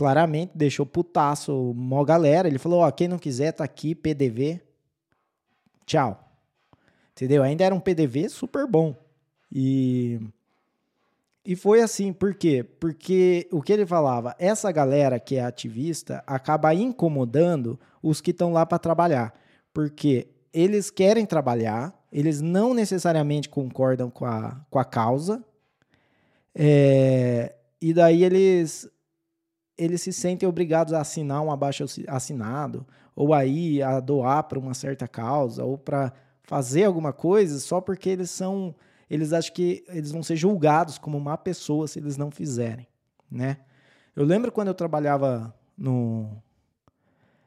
[0.00, 2.48] Claramente deixou putaço mó galera.
[2.48, 4.58] Ele falou: ó, quem não quiser tá aqui, PDV.
[5.84, 6.18] Tchau.
[7.12, 7.42] Entendeu?
[7.42, 8.96] Ainda era um PDV super bom.
[9.52, 10.18] E
[11.44, 12.64] e foi assim, por quê?
[12.64, 18.54] Porque o que ele falava, essa galera que é ativista acaba incomodando os que estão
[18.54, 19.38] lá para trabalhar,
[19.74, 25.44] porque eles querem trabalhar, eles não necessariamente concordam com a, com a causa,
[26.54, 28.88] é, e daí eles,
[29.80, 34.74] eles se sentem obrigados a assinar um abaixo assinado, ou aí a doar para uma
[34.74, 36.12] certa causa, ou para
[36.42, 38.74] fazer alguma coisa só porque eles são
[39.08, 42.86] eles acham que eles vão ser julgados como má pessoa se eles não fizerem,
[43.28, 43.56] né?
[44.14, 46.30] Eu lembro quando eu trabalhava no,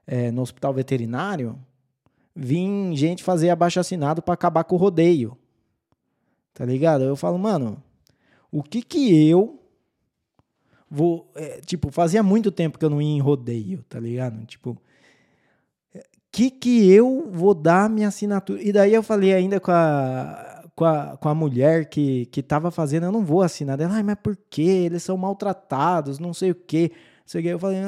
[0.06, 1.58] é, no hospital veterinário,
[2.36, 5.38] vim gente fazer abaixo assinado para acabar com o rodeio,
[6.54, 7.06] tá ligado?
[7.06, 7.82] Eu falo, mano,
[8.52, 9.63] o que que eu
[10.94, 14.46] vou, é, tipo, fazia muito tempo que eu não ia em rodeio, tá ligado?
[14.46, 14.78] Tipo,
[15.94, 18.62] é, que que eu vou dar minha assinatura?
[18.62, 22.72] E daí eu falei ainda com a com a, com a mulher que, que tava
[22.72, 23.80] fazendo, eu não vou assinar.
[23.80, 24.62] Ela, ai, mas por quê?
[24.62, 26.92] Eles são maltratados, não sei o quê.
[27.32, 27.80] Eu falei,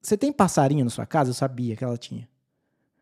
[0.00, 1.30] você tem passarinho na sua casa?
[1.30, 2.28] Eu sabia que ela tinha.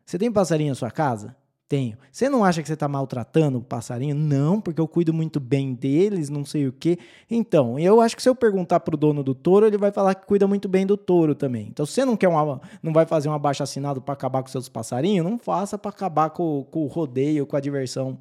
[0.05, 1.35] Você tem passarinho na sua casa?
[1.67, 1.97] Tenho.
[2.11, 4.13] Você não acha que você está maltratando o passarinho?
[4.15, 6.99] Não, porque eu cuido muito bem deles, não sei o quê.
[7.29, 10.27] Então, eu acho que se eu perguntar pro dono do touro, ele vai falar que
[10.27, 11.67] cuida muito bem do touro também.
[11.69, 14.69] Então, você não quer uma, não vai fazer um abaixo assinado para acabar com seus
[14.69, 18.19] passarinhos, não faça para acabar com, com o rodeio, com a diversão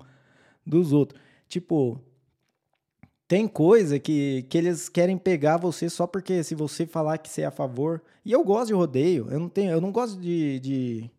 [0.64, 1.20] dos outros.
[1.48, 2.00] Tipo,
[3.28, 7.42] tem coisa que, que eles querem pegar você só porque se você falar que você
[7.42, 8.02] é a favor.
[8.24, 9.26] E eu gosto de rodeio.
[9.30, 11.10] Eu não tenho, eu não gosto de, de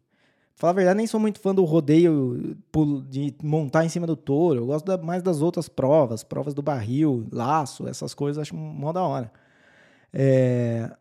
[0.55, 2.57] falar a verdade, nem sou muito fã do rodeio
[3.09, 4.61] de montar em cima do touro.
[4.61, 9.03] Eu gosto mais das outras provas, provas do barril, laço, essas coisas, acho mó da
[9.03, 9.31] hora.
[10.13, 10.91] É,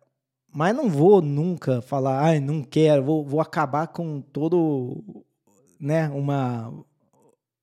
[0.54, 5.02] mas não vou nunca falar, ai, não quero, vou, vou acabar com todo,
[5.80, 6.72] né, uma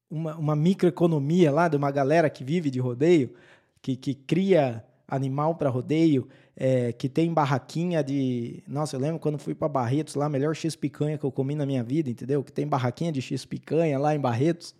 [0.09, 3.33] uma, uma microeconomia lá de uma galera que vive de rodeio,
[3.81, 6.27] que, que cria animal para rodeio,
[6.61, 8.61] é, que tem barraquinha de.
[8.67, 11.65] Nossa, eu lembro quando fui para Barretos lá, melhor X picanha que eu comi na
[11.65, 12.43] minha vida, entendeu?
[12.43, 14.75] Que tem barraquinha de X picanha lá em Barretos.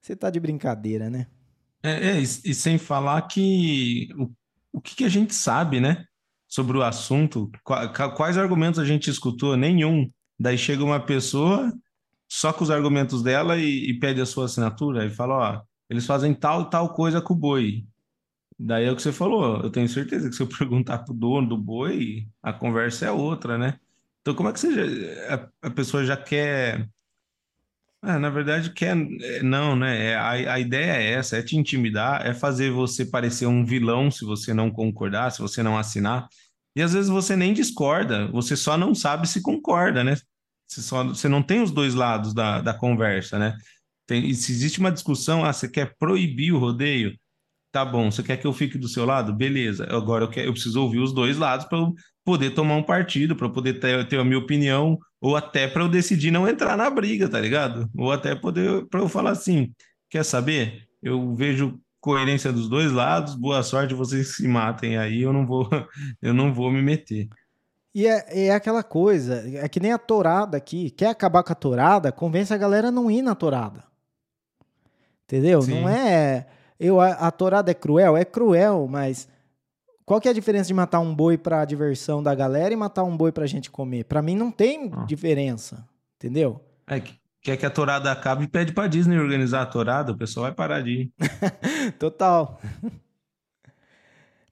[0.00, 1.26] Você tá de brincadeira, né?
[1.82, 4.30] É, é e, sem falar que o,
[4.72, 6.06] o que, que a gente sabe, né?
[6.48, 7.50] Sobre o assunto,
[8.16, 9.54] quais argumentos a gente escutou?
[9.54, 10.10] Nenhum.
[10.40, 11.72] Daí chega uma pessoa
[12.26, 16.06] só com os argumentos dela e, e pede a sua assinatura e fala, ó, eles
[16.06, 17.84] fazem tal tal coisa com o boi.
[18.64, 21.48] Daí é o que você falou, eu tenho certeza que se eu perguntar pro dono
[21.48, 23.78] do boi, a conversa é outra, né?
[24.20, 26.88] Então como é que você já, a, a pessoa já quer
[28.04, 28.96] ah, na verdade, quer.
[29.20, 30.06] É, não, né?
[30.10, 34.10] É, a, a ideia é essa: é te intimidar, é fazer você parecer um vilão
[34.10, 36.28] se você não concordar, se você não assinar.
[36.74, 40.16] E às vezes você nem discorda, você só não sabe se concorda, né?
[40.66, 43.56] Você, só, você não tem os dois lados da, da conversa, né?
[44.06, 47.16] Tem, se existe uma discussão, ah, você quer proibir o rodeio?
[47.72, 49.32] Tá bom, você quer que eu fique do seu lado?
[49.32, 49.86] Beleza.
[49.90, 53.34] Agora eu, quero, eu preciso ouvir os dois lados para eu poder tomar um partido,
[53.34, 56.76] para eu poder ter, ter a minha opinião, ou até para eu decidir não entrar
[56.76, 57.88] na briga, tá ligado?
[57.96, 59.72] Ou até poder para eu falar assim:
[60.10, 60.86] quer saber?
[61.02, 65.66] Eu vejo coerência dos dois lados, boa sorte, vocês se matem aí, eu não vou,
[66.20, 67.26] eu não vou me meter.
[67.94, 70.90] E é, é aquela coisa, é que nem a tourada aqui.
[70.90, 73.84] Quer acabar com a tourada, convence a galera a não ir na tourada.
[75.24, 75.62] Entendeu?
[75.62, 75.80] Sim.
[75.80, 76.46] Não é.
[76.82, 78.16] Eu, a, a tourada é cruel?
[78.16, 79.28] É cruel, mas
[80.04, 83.04] qual que é a diferença de matar um boi para diversão da galera e matar
[83.04, 84.04] um boi pra gente comer?
[84.04, 85.04] Para mim não tem ah.
[85.04, 86.60] diferença, entendeu?
[86.86, 90.16] É que quer que a tourada acabe e pede pra Disney organizar a tourada, o
[90.16, 91.12] pessoal vai parar de ir.
[91.98, 92.60] Total.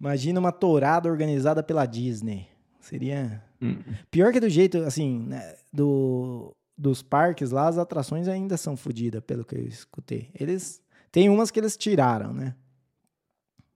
[0.00, 2.48] Imagina uma tourada organizada pela Disney.
[2.80, 3.42] Seria.
[3.60, 3.76] Hum.
[4.10, 9.22] Pior que do jeito, assim, né, do, dos parques lá, as atrações ainda são fodidas,
[9.22, 10.30] pelo que eu escutei.
[10.34, 10.79] Eles.
[11.12, 12.54] Tem umas que eles tiraram, né?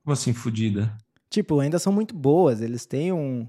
[0.03, 0.97] Como assim, fodida?
[1.31, 2.61] Tipo, ainda são muito boas.
[2.61, 3.49] Eles têm um.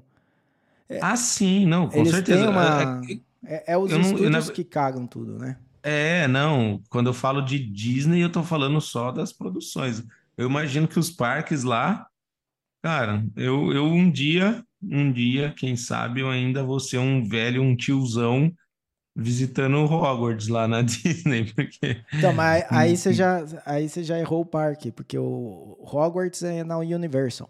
[1.02, 2.41] Ah, sim, não, com eles certeza.
[2.41, 2.82] têm uma.
[2.82, 5.60] É- é- É, é os eu não- eu estúdios na- que cagam tudo, né?
[5.84, 6.82] É, não.
[6.89, 10.04] Quando eu falo de Disney, eu tô falando só das produções.
[10.36, 12.08] Eu imagino que os parques lá,
[12.84, 17.62] cara, eu, eu um dia, um dia, quem sabe, eu ainda vou ser um velho,
[17.62, 18.52] um tiozão
[19.15, 24.19] visitando o Hogwarts lá na Disney, porque Então, mas aí você já, aí você já
[24.19, 27.49] errou o parque, porque o Hogwarts é na Universal.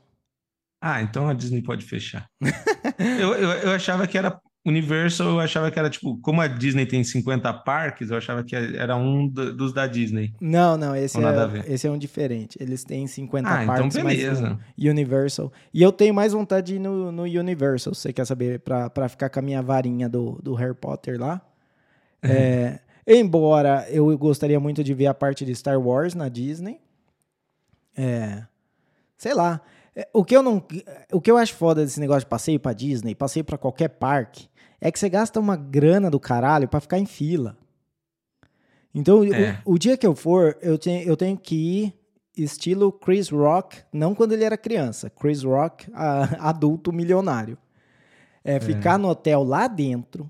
[0.81, 2.27] Ah, então a Disney pode fechar.
[2.97, 6.85] Eu, eu, eu achava que era Universal, eu achava que era tipo, como a Disney
[6.85, 10.33] tem 50 parques, eu achava que era um dos da Disney.
[10.41, 12.57] Não, não, esse é, esse é um diferente.
[12.59, 14.59] Eles têm 50 Ah, então parques, mas beleza.
[14.79, 15.51] Universal.
[15.73, 18.89] E eu tenho mais vontade de ir no, no Universal, se você quer saber, pra,
[18.89, 21.41] pra ficar com a minha varinha do, do Harry Potter lá.
[22.23, 26.79] É, embora eu gostaria muito de ver a parte de Star Wars na Disney.
[27.97, 28.43] É,
[29.17, 29.61] sei lá.
[29.95, 30.63] É, O que eu não,
[31.11, 34.49] o que eu acho foda desse negócio de passeio pra Disney, passeio pra qualquer parque,
[34.81, 37.57] é que você gasta uma grana do caralho pra ficar em fila.
[38.93, 39.61] Então, o- É.
[39.65, 41.93] o, dia que eu for, eu tenho, eu tenho que ir
[42.37, 47.57] estilo Chris Rock, não quando ele era criança, Chris Rock, a- adulto milionário.
[48.43, 50.29] É ficar no hotel lá dentro,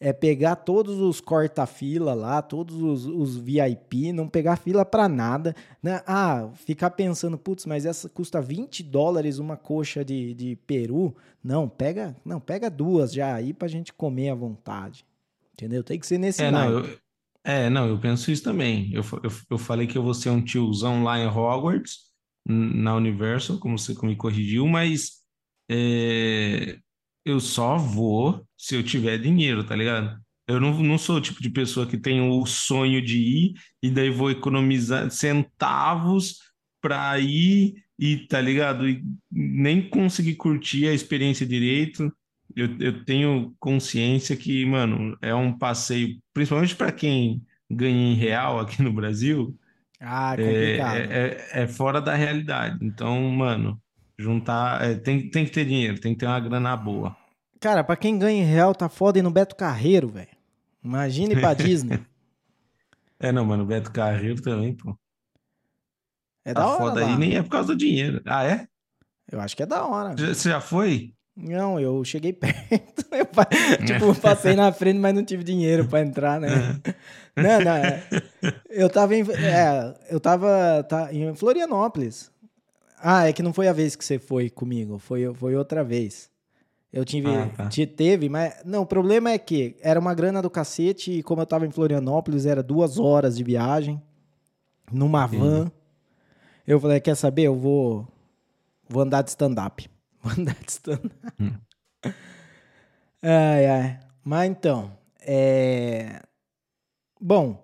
[0.00, 5.54] é pegar todos os corta-fila lá, todos os, os VIP, não pegar fila pra nada.
[5.82, 6.02] né?
[6.06, 11.14] Ah, ficar pensando, putz, mas essa custa 20 dólares uma coxa de, de peru.
[11.42, 15.04] Não, pega, não, pega duas já aí pra gente comer à vontade.
[15.52, 15.84] Entendeu?
[15.84, 16.98] Tem que ser nesse É, não, eu,
[17.44, 18.92] é, não, eu penso isso também.
[18.92, 22.12] Eu, eu, eu falei que eu vou ser um tiozão lá em Hogwarts,
[22.46, 25.22] na Universal, como você me corrigiu, mas
[25.70, 26.78] é,
[27.24, 30.18] eu só vou se eu tiver dinheiro, tá ligado?
[30.46, 33.90] Eu não, não sou o tipo de pessoa que tem o sonho de ir e
[33.90, 36.38] daí vou economizar centavos
[36.80, 38.88] pra ir e, tá ligado?
[38.88, 42.12] E nem conseguir curtir a experiência direito.
[42.54, 48.60] Eu, eu tenho consciência que, mano, é um passeio, principalmente para quem ganha em real
[48.60, 49.58] aqui no Brasil,
[50.00, 51.10] Ah, é, complicado.
[51.10, 51.28] é,
[51.60, 52.78] é, é fora da realidade.
[52.84, 53.80] Então, mano,
[54.18, 57.16] juntar, é, tem, tem que ter dinheiro, tem que ter uma grana boa.
[57.64, 60.28] Cara, pra quem ganha em real, tá foda ir no Beto Carreiro, velho.
[60.84, 61.98] Imagina ir pra Disney.
[63.18, 64.94] É, não, mano, Beto Carreiro também, pô.
[66.44, 67.06] É Tá da hora foda lá.
[67.06, 68.20] aí, nem é por causa do dinheiro.
[68.26, 68.68] Ah, é?
[69.32, 70.14] Eu acho que é da hora.
[70.14, 71.14] Já- Você já foi?
[71.34, 73.06] Não, eu cheguei perto.
[73.10, 76.48] Eu, tipo, passei na frente, mas não tive dinheiro pra entrar, né?
[77.34, 77.76] Não, não.
[77.76, 78.04] é.
[78.68, 82.30] Eu tava em, é, eu tava tá, em Florianópolis.
[82.98, 86.33] Ah, é que não foi a vez que você foi comigo, foi, foi outra vez.
[86.96, 87.68] Eu tive, Ah, tá.
[87.68, 91.42] te- teve, mas não, o problema é que era uma grana do cacete e como
[91.42, 94.00] eu tava em Florianópolis, era duas horas de viagem
[94.92, 95.38] numa Entendi.
[95.42, 95.72] van.
[96.64, 97.42] Eu falei, quer saber?
[97.42, 98.06] Eu vou,
[98.88, 99.90] vou andar de stand-up.
[100.22, 101.12] Vou andar de stand-up.
[101.38, 101.50] Hum.
[103.22, 104.00] Ai, ai.
[104.22, 106.22] Mas então, é...
[107.20, 107.62] Bom,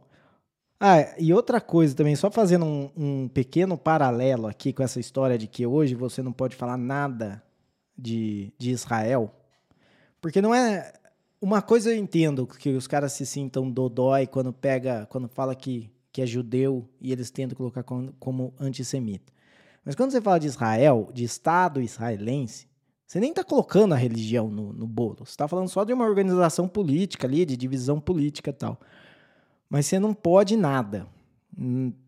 [0.79, 5.38] ah, e outra coisa também, só fazendo um, um pequeno paralelo aqui com essa história
[5.38, 7.43] de que hoje você não pode falar nada
[8.01, 9.35] de, de Israel,
[10.21, 10.93] porque não é...
[11.43, 15.91] Uma coisa eu entendo, que os caras se sintam dodói quando pega, quando fala que,
[16.13, 19.33] que é judeu e eles tentam colocar como, como antissemita.
[19.83, 22.69] Mas quando você fala de Israel, de Estado israelense,
[23.07, 25.25] você nem está colocando a religião no, no bolo.
[25.25, 28.79] Você está falando só de uma organização política ali, de divisão política e tal.
[29.69, 31.09] Mas você não pode nada.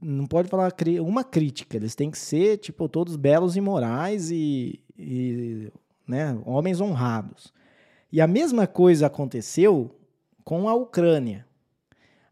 [0.01, 1.77] Não pode falar uma crítica.
[1.77, 5.73] Eles têm que ser, tipo, todos belos e morais e, e,
[6.07, 7.53] né, homens honrados.
[8.11, 9.95] E a mesma coisa aconteceu
[10.45, 11.47] com a Ucrânia.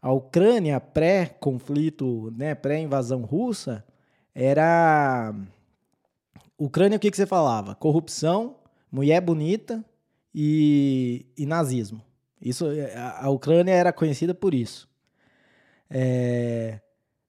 [0.03, 3.85] A Ucrânia, pré-conflito, né, pré-invasão russa,
[4.35, 5.35] era.
[6.59, 7.75] Ucrânia, o que, que você falava?
[7.75, 8.57] Corrupção,
[8.93, 9.85] mulher bonita
[10.35, 12.03] e, e nazismo.
[12.41, 14.89] Isso, a, a Ucrânia era conhecida por isso.
[15.89, 16.81] É,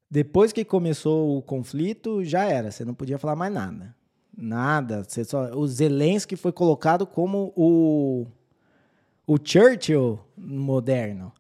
[0.10, 2.72] depois que começou o conflito, já era.
[2.72, 3.96] Você não podia falar mais nada.
[4.36, 5.04] Nada.
[5.04, 8.26] Você só, o Zelensky foi colocado como o,
[9.28, 11.32] o Churchill moderno.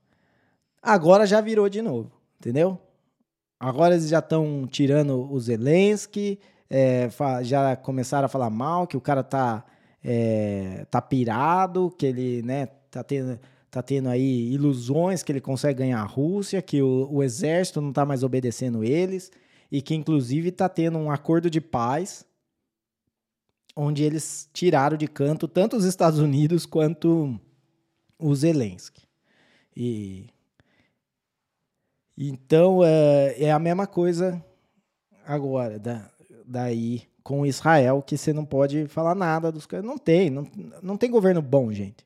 [0.82, 2.80] Agora já virou de novo, entendeu?
[3.60, 7.08] Agora eles já estão tirando o Zelensky, é,
[7.44, 9.64] já começaram a falar mal, que o cara tá,
[10.04, 15.80] é, tá pirado, que ele né, tá, tendo, tá tendo aí ilusões que ele consegue
[15.80, 19.32] ganhar a Rússia, que o, o exército não tá mais obedecendo eles,
[19.72, 22.26] e que inclusive tá tendo um acordo de paz,
[23.76, 27.40] onde eles tiraram de canto tanto os Estados Unidos quanto
[28.18, 29.04] o Zelensky.
[29.76, 30.28] E
[32.18, 34.44] então é, é a mesma coisa
[35.26, 36.10] agora da,
[36.46, 39.86] daí com Israel que você não pode falar nada dos caras.
[39.86, 40.50] Não tem, não,
[40.82, 42.06] não tem governo bom, gente.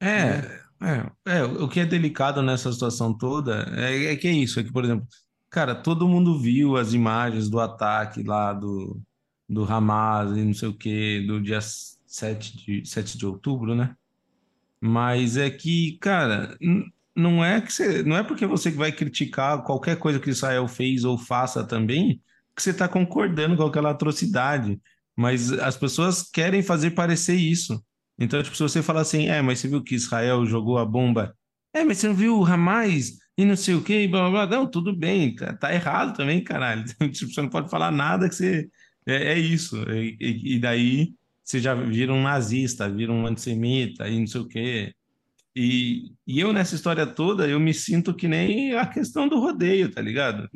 [0.00, 4.58] É, é, é, o que é delicado nessa situação toda é, é que é isso,
[4.58, 5.06] é que, por exemplo,
[5.50, 8.98] cara, todo mundo viu as imagens do ataque lá do,
[9.50, 13.96] do Hamas e não sei o que, do dia 7 de, 7 de outubro, né?
[14.80, 16.56] Mas é que, cara,
[17.14, 21.04] não é que você, não é porque você vai criticar qualquer coisa que Israel fez
[21.04, 22.22] ou faça também
[22.54, 24.80] que você está concordando com aquela atrocidade.
[25.16, 27.82] Mas as pessoas querem fazer parecer isso.
[28.18, 31.34] Então, tipo, se você falar assim, é, mas você viu que Israel jogou a bomba?
[31.74, 34.58] É, mas você não viu o Hamas e não sei o quê, blá, blá, blá.
[34.58, 36.84] Não, tudo bem, tá, tá errado também, caralho.
[37.12, 38.68] Tipo, você não pode falar nada que você...
[39.06, 39.76] É, é isso.
[39.90, 44.48] E, e, daí você já vira um nazista, vira um antissemita e não sei o
[44.48, 44.94] quê.
[45.54, 49.90] E, e eu, nessa história toda, eu me sinto que nem a questão do rodeio,
[49.90, 50.48] tá ligado?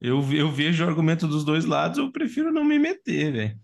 [0.00, 3.58] Eu, eu vejo o argumento dos dois lados, eu prefiro não me meter, velho.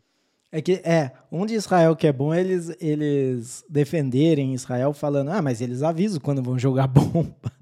[0.51, 5.43] É que, é, um de Israel que é bom eles, eles defenderem Israel falando, ah,
[5.43, 7.53] mas eles avisam quando vão jogar bomba.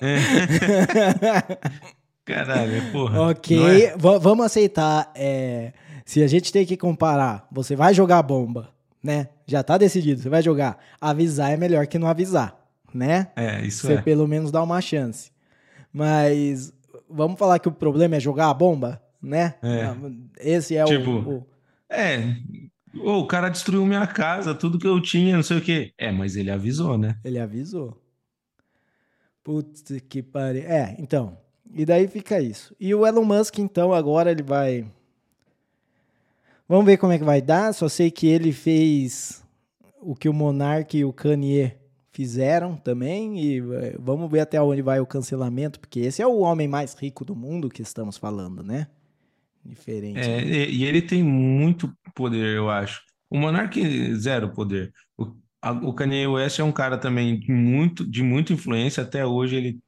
[0.00, 0.16] É.
[2.24, 3.30] Caralho, porra.
[3.30, 3.96] Ok, é?
[3.96, 5.12] vamos aceitar.
[5.14, 5.72] É,
[6.04, 8.70] se a gente tem que comparar, você vai jogar bomba,
[9.02, 9.28] né?
[9.46, 10.78] Já tá decidido, você vai jogar.
[11.00, 12.56] Avisar é melhor que não avisar,
[12.92, 13.28] né?
[13.36, 14.02] É, isso você é.
[14.02, 15.30] pelo menos dá uma chance.
[15.92, 16.72] Mas
[17.08, 19.54] vamos falar que o problema é jogar a bomba, né?
[19.62, 19.94] É.
[20.40, 21.46] Esse é tipo, o, o...
[21.90, 22.36] É,
[22.94, 25.92] o cara destruiu minha casa, tudo que eu tinha, não sei o quê.
[25.98, 27.16] É, mas ele avisou, né?
[27.24, 27.96] Ele avisou.
[29.42, 30.62] Putz, que pariu.
[30.62, 31.36] É, então.
[31.74, 32.74] E daí fica isso.
[32.78, 34.84] E o Elon Musk, então, agora ele vai.
[36.68, 37.72] Vamos ver como é que vai dar.
[37.74, 39.42] Só sei que ele fez
[40.00, 41.76] o que o Monark e o Kanye
[42.12, 43.38] fizeram também.
[43.40, 46.94] E é, vamos ver até onde vai o cancelamento, porque esse é o homem mais
[46.94, 48.86] rico do mundo que estamos falando, né?
[49.64, 50.18] Diferente.
[50.18, 53.02] É, e ele tem muito poder, eu acho.
[53.30, 54.92] O Monark, zero poder.
[55.16, 59.02] O, a, o Kanye West é um cara também de, muito, de muita influência.
[59.02, 59.80] Até hoje ele,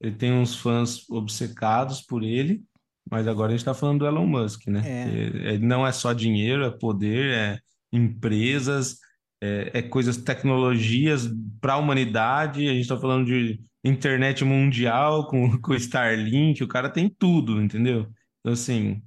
[0.00, 2.62] ele tem uns fãs obcecados por ele.
[3.10, 4.82] Mas agora a gente está falando do Elon Musk, né?
[4.84, 5.54] É.
[5.54, 7.58] É, não é só dinheiro, é poder, é
[7.92, 8.98] empresas,
[9.42, 11.28] é, é coisas, tecnologias
[11.60, 12.68] para a humanidade.
[12.68, 18.06] A gente está falando de internet mundial com, com Starlink, o cara tem tudo, entendeu?
[18.40, 19.02] Então, assim,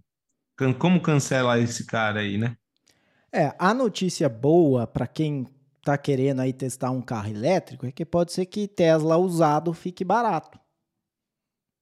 [0.78, 2.58] como cancelar esse cara aí, né?
[3.32, 5.48] É, a notícia boa para quem
[5.82, 10.04] tá querendo aí testar um carro elétrico é que pode ser que Tesla usado fique
[10.04, 10.60] barato.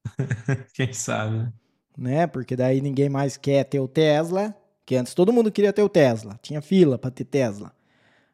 [0.73, 1.53] quem sabe, né?
[2.01, 2.25] Né?
[2.25, 5.89] Porque daí ninguém mais quer ter o Tesla, que antes todo mundo queria ter o
[5.89, 7.71] Tesla, tinha fila para ter Tesla.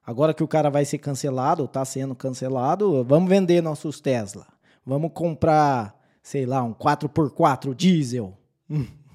[0.05, 4.47] Agora que o cara vai ser cancelado, está sendo cancelado, vamos vender nossos Tesla.
[4.85, 8.37] Vamos comprar, sei lá, um 4x4 diesel.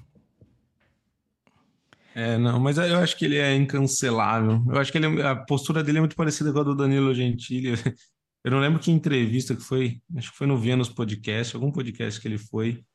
[2.15, 4.63] É, não, mas eu acho que ele é incancelável.
[4.69, 7.71] Eu acho que ele, a postura dele é muito parecida com a do Danilo Gentili.
[8.45, 12.21] Eu não lembro que entrevista que foi, acho que foi no Vênus Podcast, algum podcast
[12.21, 12.85] que ele foi.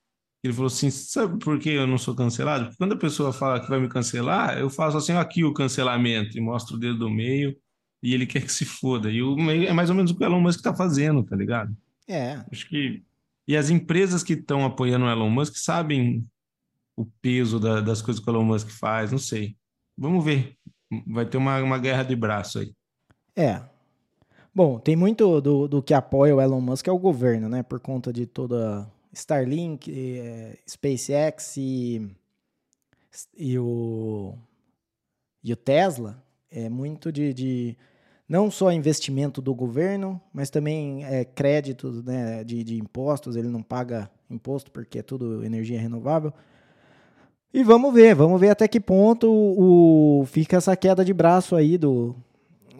[0.43, 2.65] Ele falou assim: sabe por que eu não sou cancelado?
[2.65, 6.37] Porque quando a pessoa fala que vai me cancelar, eu faço assim, aqui o cancelamento,
[6.37, 7.57] e mostro o dedo do meio,
[8.03, 9.11] e ele quer que se foda.
[9.11, 11.37] E o meio é mais ou menos o que o Elon Musk está fazendo, tá
[11.37, 11.77] ligado?
[12.07, 12.43] É.
[12.51, 13.03] Acho que.
[13.47, 16.25] E as empresas que estão apoiando o Elon Musk sabem
[16.95, 19.57] o peso da, das coisas que o Elon Musk faz, não sei.
[19.97, 20.55] Vamos ver.
[21.07, 22.73] Vai ter uma, uma guerra de braço aí.
[23.35, 23.63] É.
[24.55, 27.63] Bom, tem muito do, do que apoia o Elon Musk é o governo, né?
[27.63, 32.09] Por conta de toda Starlink, é, SpaceX e,
[33.37, 34.35] e, o,
[35.43, 37.77] e o Tesla é muito de, de
[38.29, 41.27] não só investimento do governo, mas também é,
[42.05, 43.37] né, de, de impostos.
[43.37, 46.33] Ele não paga imposto porque é tudo energia renovável.
[47.53, 51.79] E vamos ver, vamos ver até que ponto o, fica essa queda de braço aí
[51.79, 52.15] do,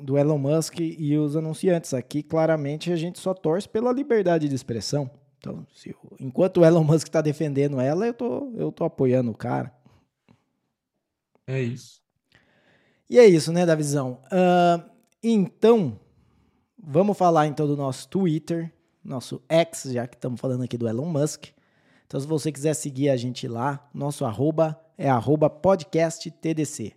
[0.03, 1.95] do Elon Musk e os anunciantes.
[1.95, 5.11] Aqui, claramente, a gente só torce pela liberdade de expressão.
[5.39, 9.37] Então, se, enquanto o Elon Musk está defendendo ela, eu tô, eu tô apoiando o
[9.37, 9.73] cara.
[11.47, 12.03] É isso.
[13.09, 14.21] E é isso, né, Davizão?
[14.27, 14.91] Uh,
[15.23, 15.99] então,
[16.77, 18.73] vamos falar então do nosso Twitter,
[19.03, 21.47] nosso X, já que estamos falando aqui do Elon Musk.
[22.07, 26.95] Então, se você quiser seguir a gente lá, nosso arroba é arroba podcasttdc.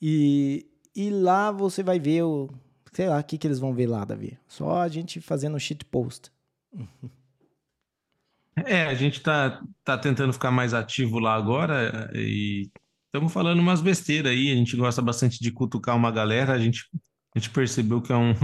[0.00, 2.48] E, e lá você vai ver o.
[2.92, 4.38] Sei lá, o que, que eles vão ver lá, Davi?
[4.48, 6.30] Só a gente fazendo shit post.
[8.66, 12.70] É, a gente tá, tá tentando ficar mais ativo lá agora e
[13.06, 14.50] estamos falando umas besteiras aí.
[14.50, 16.52] A gente gosta bastante de cutucar uma galera.
[16.52, 16.86] A gente,
[17.34, 18.34] a gente percebeu que é um,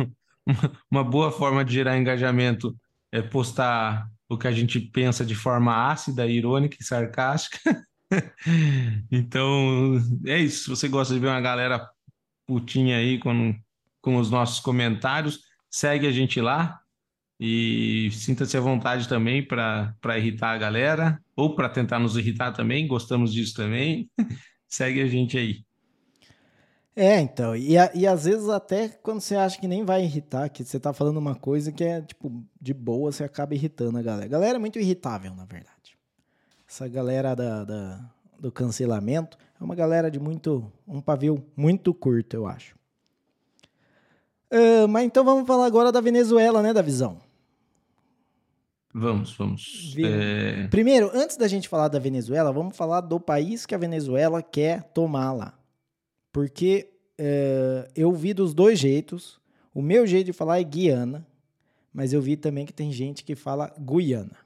[0.91, 2.77] uma boa forma de gerar engajamento
[3.13, 7.59] é postar o que a gente pensa de forma ácida, irônica e sarcástica.
[9.11, 10.63] Então, é isso.
[10.63, 11.91] Se você gosta de ver uma galera
[12.47, 13.53] putinha aí com,
[14.01, 16.81] com os nossos comentários, segue a gente lá
[17.39, 22.87] e sinta-se à vontade também para irritar a galera ou para tentar nos irritar também.
[22.87, 24.11] Gostamos disso também.
[24.69, 25.65] segue a gente aí.
[26.99, 30.65] É, então, e, e às vezes até quando você acha que nem vai irritar, que
[30.65, 34.25] você tá falando uma coisa que é, tipo, de boa, você acaba irritando a galera.
[34.25, 35.99] A galera é muito irritável, na verdade.
[36.67, 42.35] Essa galera da, da do cancelamento é uma galera de muito, um pavio muito curto,
[42.35, 42.77] eu acho.
[44.51, 47.21] Uh, mas então vamos falar agora da Venezuela, né, da visão.
[48.99, 49.95] Vamos, vamos.
[49.99, 50.69] É...
[50.69, 54.85] Primeiro, antes da gente falar da Venezuela, vamos falar do país que a Venezuela quer
[54.95, 55.59] tomar lá.
[56.33, 56.89] Porque
[57.19, 59.39] é, eu vi dos dois jeitos.
[59.75, 61.27] O meu jeito de falar é Guiana,
[61.93, 64.39] mas eu vi também que tem gente que fala Guiana.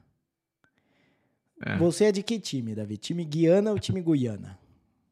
[1.65, 1.77] É.
[1.77, 2.97] Você é de que time, Davi?
[2.97, 4.59] Time Guiana ou time Guiana?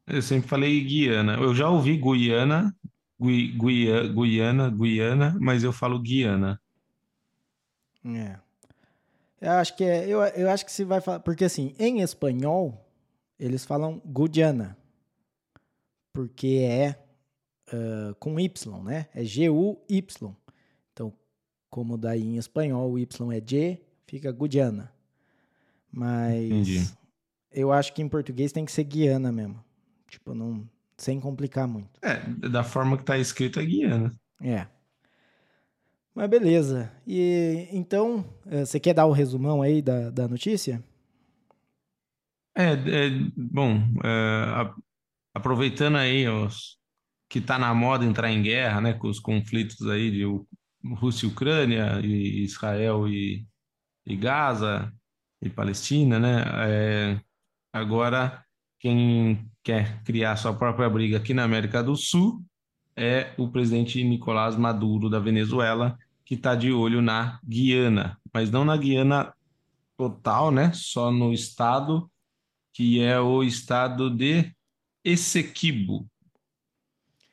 [0.05, 1.35] Eu sempre falei Guiana.
[1.35, 2.75] Eu já ouvi Guiana,
[3.17, 6.59] Gui, Guia, Guiana, Guiana, mas eu falo Guiana.
[8.03, 8.48] É.
[9.41, 12.85] Eu acho que é, eu, eu acho que se vai falar, porque assim, em espanhol
[13.39, 14.77] eles falam Guiana
[16.13, 16.99] porque é
[17.73, 19.07] uh, com Y, né?
[19.13, 20.35] É G-U-Y.
[20.91, 21.13] Então,
[21.69, 24.91] como daí em espanhol o Y é G, fica Guiana.
[25.91, 26.91] Mas Entendi.
[27.51, 29.63] eu acho que em português tem que ser Guiana mesmo.
[30.07, 30.67] Tipo, não,
[30.97, 31.99] sem complicar muito.
[32.01, 32.19] É,
[32.49, 34.11] da forma que tá escrito é Guiana.
[34.41, 34.67] É.
[36.19, 36.91] Mas beleza.
[37.07, 40.83] E então, eh, você quer dar o resumão aí da, da notícia?
[42.53, 44.69] É, é bom, é,
[45.33, 46.77] aproveitando aí os,
[47.29, 50.25] que está na moda entrar em guerra, né, com os conflitos aí de
[50.95, 53.47] Rússia e Ucrânia, e Israel e,
[54.05, 54.91] e Gaza,
[55.41, 57.21] e Palestina, né, é,
[57.71, 58.43] agora
[58.77, 62.43] quem quer criar sua própria briga aqui na América do Sul
[62.93, 65.97] é o presidente Nicolás Maduro da Venezuela,
[66.29, 69.33] que está de olho na Guiana, mas não na Guiana
[69.97, 72.07] total, né, só no estado
[72.71, 74.53] que é o estado de
[75.03, 76.05] Essequibo,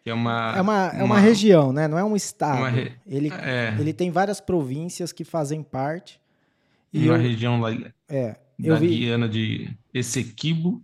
[0.03, 1.87] é uma é uma, é uma, uma região, né?
[1.87, 2.63] Não é um estado.
[2.75, 2.93] Re...
[3.07, 3.77] Ele, é.
[3.79, 6.19] ele tem várias províncias que fazem parte.
[6.93, 7.73] E uma eu, região lá
[8.09, 10.81] é, da vi, Guiana de Essequibo.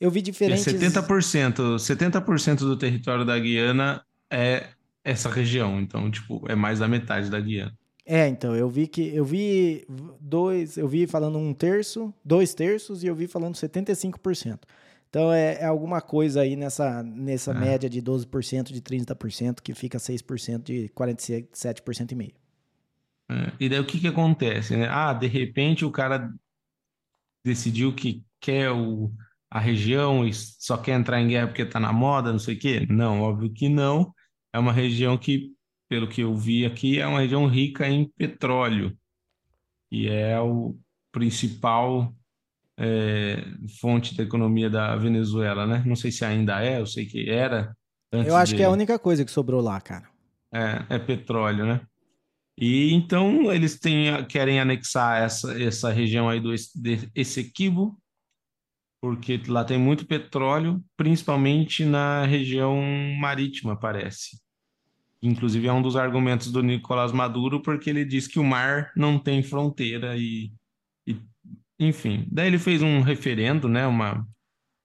[0.00, 0.66] Eu vi diferentes.
[0.66, 4.68] É 70%, 70% do território da Guiana é
[5.06, 5.80] essa região.
[5.80, 7.72] Então, tipo, é mais da metade da Guiana.
[8.04, 9.86] É, então, eu vi que eu vi
[10.20, 14.60] dois, eu vi falando um terço, dois terços e eu vi falando 75%.
[15.08, 17.54] Então é, é alguma coisa aí nessa, nessa é.
[17.54, 22.34] média de 12%, de 30%, que fica 6% de 47% e meio.
[23.30, 23.52] É.
[23.58, 24.76] E daí o que, que acontece?
[24.76, 24.88] Né?
[24.88, 26.30] Ah, de repente o cara
[27.44, 29.10] decidiu que quer o,
[29.50, 32.58] a região e só quer entrar em guerra porque está na moda, não sei o
[32.58, 32.86] quê?
[32.88, 34.12] Não, óbvio que não.
[34.56, 35.52] É uma região que,
[35.86, 38.96] pelo que eu vi aqui, é uma região rica em petróleo.
[39.92, 40.74] E é o
[41.12, 42.10] principal
[42.78, 43.44] é,
[43.78, 45.82] fonte da economia da Venezuela, né?
[45.84, 47.76] Não sei se ainda é, eu sei que era.
[48.10, 48.56] eu acho de...
[48.56, 50.08] que é a única coisa que sobrou lá, cara.
[50.50, 51.82] É, é petróleo, né?
[52.56, 56.54] E então eles têm, querem anexar essa, essa região aí do
[57.14, 57.94] Essequibo,
[59.02, 62.80] porque lá tem muito petróleo, principalmente na região
[63.20, 64.45] marítima, parece.
[65.26, 69.18] Inclusive é um dos argumentos do Nicolás Maduro, porque ele diz que o mar não
[69.18, 70.52] tem fronteira e,
[71.06, 71.20] e
[71.78, 74.26] enfim, daí ele fez um referendo, né, uma,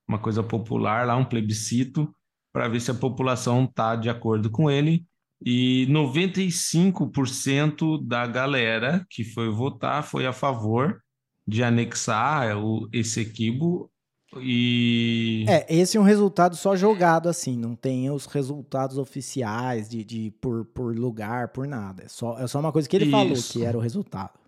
[0.08, 2.14] uma coisa popular lá, um plebiscito,
[2.54, 5.06] para ver se a população está de acordo com ele.
[5.44, 11.02] E 95% da galera que foi votar foi a favor
[11.48, 13.91] de anexar o, esse equibo
[14.40, 15.46] e...
[15.48, 20.32] É, esse é um resultado só jogado assim, não tem os resultados oficiais de, de
[20.40, 22.04] por, por lugar, por nada.
[22.04, 23.12] É só, é só uma coisa que ele Isso.
[23.12, 24.40] falou que era o resultado.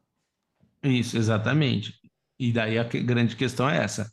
[0.82, 1.94] Isso, exatamente.
[2.40, 4.12] E daí a grande questão é essa.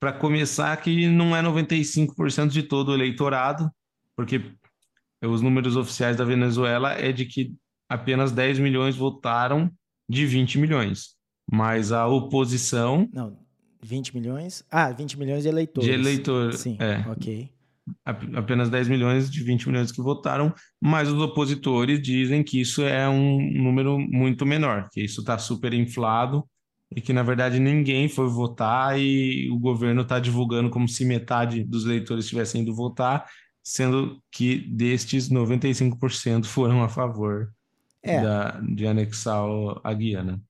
[0.00, 3.70] Para começar, que não é 95% de todo o eleitorado,
[4.16, 4.54] porque
[5.22, 7.54] os números oficiais da Venezuela é de que
[7.88, 9.70] apenas 10 milhões votaram
[10.08, 11.16] de 20 milhões.
[11.50, 13.08] Mas a oposição.
[13.12, 13.36] Não,
[13.82, 14.64] 20 milhões?
[14.70, 15.88] Ah, 20 milhões de eleitores.
[15.88, 16.60] De eleitores.
[16.60, 17.04] Sim, é.
[17.08, 17.48] ok.
[18.34, 23.08] Apenas 10 milhões de 20 milhões que votaram, mas os opositores dizem que isso é
[23.08, 26.44] um número muito menor, que isso está super inflado
[26.94, 31.64] e que na verdade ninguém foi votar e o governo está divulgando como se metade
[31.64, 33.24] dos eleitores tivessem ido votar,
[33.62, 37.50] sendo que destes 95% foram a favor
[38.02, 38.20] É.
[38.22, 39.44] da- de anexar
[39.82, 40.40] a Guiana.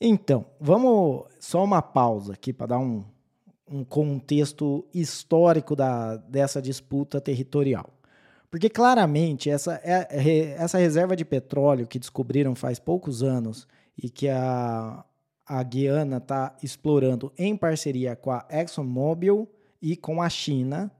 [0.00, 3.04] Então, vamos só uma pausa aqui para dar um,
[3.70, 7.90] um contexto histórico da, dessa disputa territorial.
[8.50, 14.28] Porque claramente essa, é- essa reserva de petróleo que descobriram faz poucos anos e que
[14.28, 15.04] a,
[15.46, 19.48] a Guiana está explorando em parceria com a ExxonMobil
[19.80, 20.90] e com a China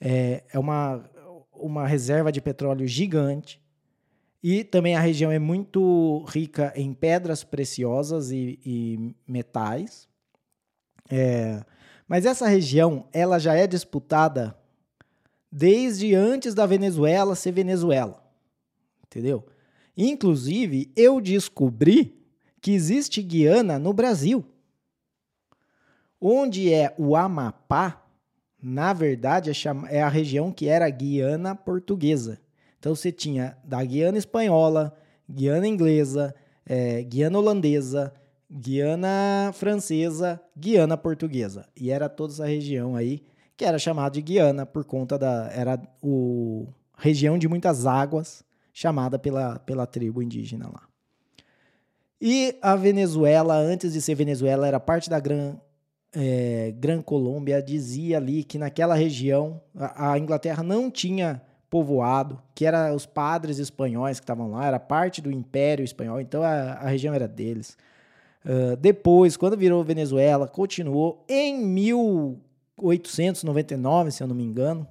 [0.00, 1.04] é, é uma,
[1.52, 3.60] uma reserva de petróleo gigante.
[4.42, 10.08] E também a região é muito rica em pedras preciosas e, e metais.
[11.10, 11.62] É,
[12.08, 14.56] mas essa região ela já é disputada
[15.52, 18.22] desde antes da Venezuela ser Venezuela.
[19.06, 19.44] Entendeu?
[19.96, 22.18] Inclusive, eu descobri
[22.60, 24.44] que existe Guiana no Brasil.
[26.20, 28.06] Onde é o Amapá,
[28.62, 32.40] na verdade, é, é a região que era Guiana Portuguesa.
[32.80, 34.96] Então você tinha da Guiana Espanhola,
[35.28, 36.34] Guiana Inglesa,
[36.66, 38.12] eh, Guiana Holandesa,
[38.50, 41.68] Guiana Francesa, Guiana Portuguesa.
[41.76, 43.22] E era toda essa região aí
[43.56, 45.50] que era chamada de Guiana por conta da.
[45.52, 46.66] Era o
[46.96, 50.82] região de muitas águas, chamada pela, pela tribo indígena lá.
[52.18, 55.56] E a Venezuela, antes de ser Venezuela, era parte da Gran,
[56.12, 62.66] é, Gran Colômbia, dizia ali que naquela região a, a Inglaterra não tinha povoado, que
[62.66, 66.88] era os padres espanhóis que estavam lá, era parte do Império Espanhol, então a, a
[66.88, 67.78] região era deles.
[68.44, 74.86] Ah, depois, quando virou Venezuela, continuou em 1899, se eu não me engano,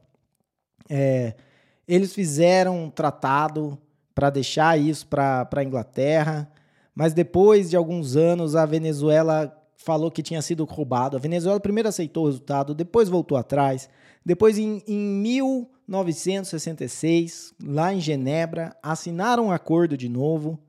[0.89, 1.33] é,
[1.87, 3.77] eles fizeram um tratado
[4.13, 6.49] para deixar isso para a Inglaterra,
[6.93, 11.15] mas depois de alguns anos a Venezuela falou que tinha sido roubado.
[11.15, 13.89] A Venezuela primeiro aceitou o resultado, depois voltou atrás.
[14.29, 14.95] Depois, em, em
[15.87, 20.59] 1966, lá em Genebra, assinaram um acordo de novo,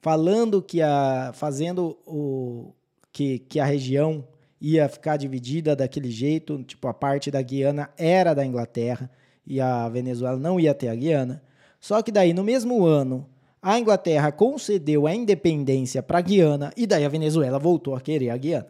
[0.00, 2.72] falando que a fazendo o
[3.12, 4.26] que, que a região
[4.60, 9.08] ia ficar dividida daquele jeito, tipo a parte da Guiana era da Inglaterra
[9.46, 11.40] e a Venezuela não ia ter a Guiana.
[11.78, 13.30] Só que daí no mesmo ano
[13.62, 18.30] a Inglaterra concedeu a independência para a Guiana e daí a Venezuela voltou a querer
[18.30, 18.66] a Guiana.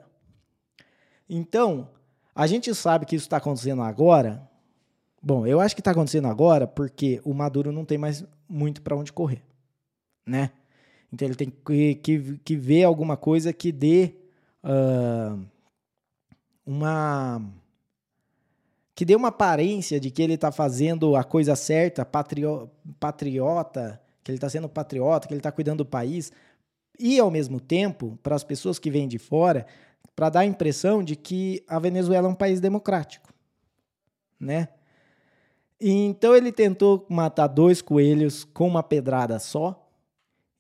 [1.27, 1.96] Então,
[2.37, 4.47] a gente sabe que isso está acontecendo agora.
[5.23, 8.95] Bom, eu acho que está acontecendo agora porque o Maduro não tem mais muito para
[8.95, 9.43] onde correr,
[10.27, 10.51] né?
[11.11, 14.15] Então ele tem que, que, que ver alguma coisa que dê
[14.63, 15.39] ah,
[16.67, 17.41] uma
[18.95, 24.31] que dê uma aparência de que ele está fazendo a coisa certa, patrio, patriota, que
[24.31, 26.33] ele está sendo patriota, que ele está cuidando do país,
[26.99, 29.67] e ao mesmo tempo, para as pessoas que vêm de fora,
[30.17, 33.33] para dar a impressão de que a Venezuela é um país democrático,
[34.41, 34.71] né?
[35.79, 39.87] E então ele tentou matar dois coelhos com uma pedrada só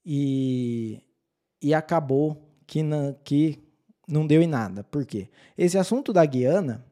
[0.04, 1.02] e,
[1.62, 2.36] e acabou
[2.66, 3.58] que não, que
[4.06, 4.84] não deu em nada.
[4.84, 5.30] Por quê?
[5.56, 6.84] Esse assunto da Guiana,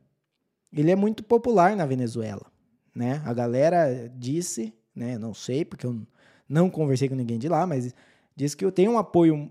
[0.73, 2.47] ele é muito popular na Venezuela,
[2.95, 3.23] né?
[3.27, 5.19] A galera disse, né?
[5.19, 6.01] Não sei porque eu
[6.49, 7.95] não conversei com ninguém de lá, mas
[8.35, 9.51] diz que eu tenho um apoio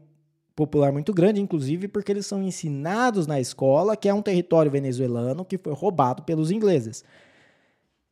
[0.55, 5.45] popular muito grande, inclusive porque eles são ensinados na escola que é um território venezuelano
[5.45, 7.03] que foi roubado pelos ingleses.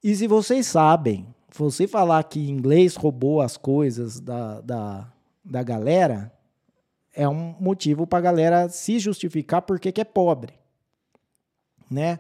[0.04, 5.14] E se vocês sabem, você falar que inglês roubou as coisas da, da,
[5.44, 6.32] da galera,
[7.14, 10.54] é um motivo para a galera se justificar porque que é pobre,
[11.90, 12.20] né?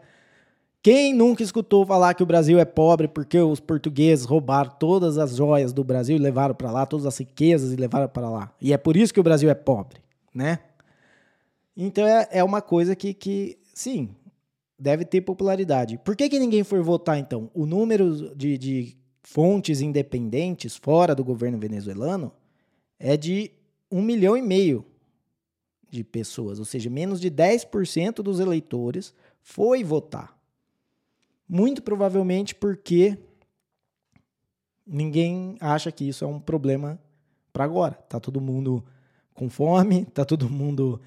[0.83, 5.35] Quem nunca escutou falar que o Brasil é pobre porque os portugueses roubaram todas as
[5.35, 8.51] joias do Brasil e levaram para lá, todas as riquezas e levaram para lá?
[8.59, 10.00] E é por isso que o Brasil é pobre,
[10.33, 10.59] né?
[11.75, 14.15] Então é, é uma coisa que, que, sim,
[14.77, 15.97] deve ter popularidade.
[15.97, 17.49] Por que, que ninguém foi votar então?
[17.53, 22.31] O número de, de fontes independentes fora do governo venezuelano
[22.99, 23.51] é de
[23.91, 24.85] um milhão e meio
[25.89, 30.37] de pessoas, ou seja, menos de 10% dos eleitores foi votar.
[31.47, 33.17] Muito provavelmente porque
[34.87, 36.97] ninguém acha que isso é um problema
[37.51, 37.95] para agora.
[37.95, 38.83] Tá todo mundo
[39.41, 41.01] com fome, tá todo mundo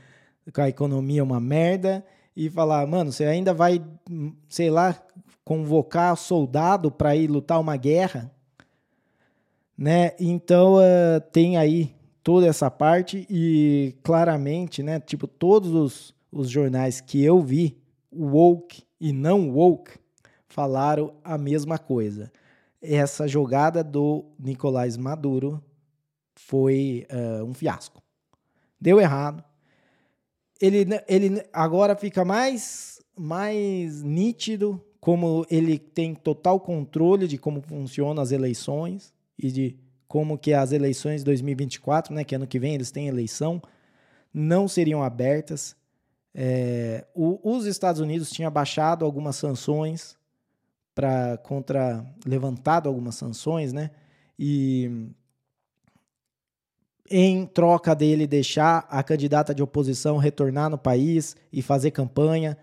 [0.52, 2.04] com a economia uma merda
[2.36, 3.80] e falar, mano, você ainda vai,
[4.48, 5.00] sei lá,
[5.44, 8.28] convocar soldado para ir lutar uma guerra,
[9.78, 10.12] né?
[10.18, 14.98] Então uh, tem aí toda essa parte e claramente, né?
[14.98, 17.78] Tipo todos os, os jornais que eu vi,
[18.12, 19.92] woke e não woke,
[20.48, 22.32] falaram a mesma coisa.
[22.82, 25.62] Essa jogada do Nicolás Maduro
[26.34, 28.03] foi uh, um fiasco.
[28.84, 29.42] Deu errado.
[30.60, 38.22] Ele, ele agora fica mais, mais nítido como ele tem total controle de como funcionam
[38.22, 42.74] as eleições e de como que as eleições de 2024, né, que ano que vem
[42.74, 43.62] eles têm eleição,
[44.34, 45.74] não seriam abertas.
[46.34, 50.14] É, o, os Estados Unidos tinham baixado algumas sanções
[50.94, 53.90] para contra levantado algumas sanções, né?
[54.38, 55.08] E
[57.10, 62.56] em troca dele deixar a candidata de oposição retornar no país e fazer campanha.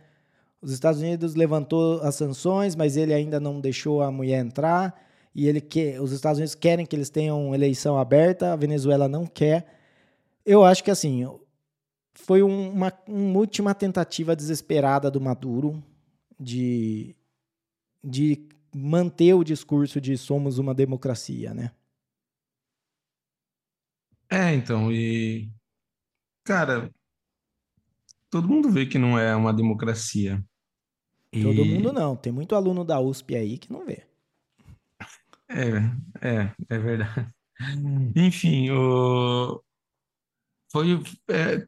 [0.61, 4.99] Os Estados Unidos levantou as sanções, mas ele ainda não deixou a mulher entrar.
[5.33, 5.63] E ele
[5.99, 9.65] os Estados Unidos querem que eles tenham eleição aberta, a Venezuela não quer.
[10.45, 11.25] Eu acho que assim
[12.13, 15.81] foi uma, uma última tentativa desesperada do Maduro
[16.39, 17.15] de,
[18.03, 21.71] de manter o discurso de somos uma democracia, né?
[24.31, 25.51] É, então, e.
[26.45, 26.89] Cara,
[28.29, 30.41] todo mundo vê que não é uma democracia.
[31.31, 32.15] Todo mundo não.
[32.15, 34.05] Tem muito aluno da USP aí que não vê.
[35.49, 37.27] É, é, é verdade.
[38.15, 39.61] Enfim, o...
[40.71, 41.03] foi.
[41.29, 41.67] é,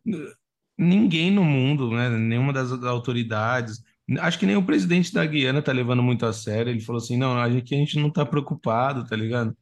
[0.78, 2.10] ninguém no mundo, né?
[2.10, 3.84] Nenhuma das autoridades.
[4.20, 6.72] Acho que nem o presidente da Guiana tá levando muito a sério.
[6.72, 9.56] Ele falou assim: não, aqui a gente não tá preocupado, tá ligado?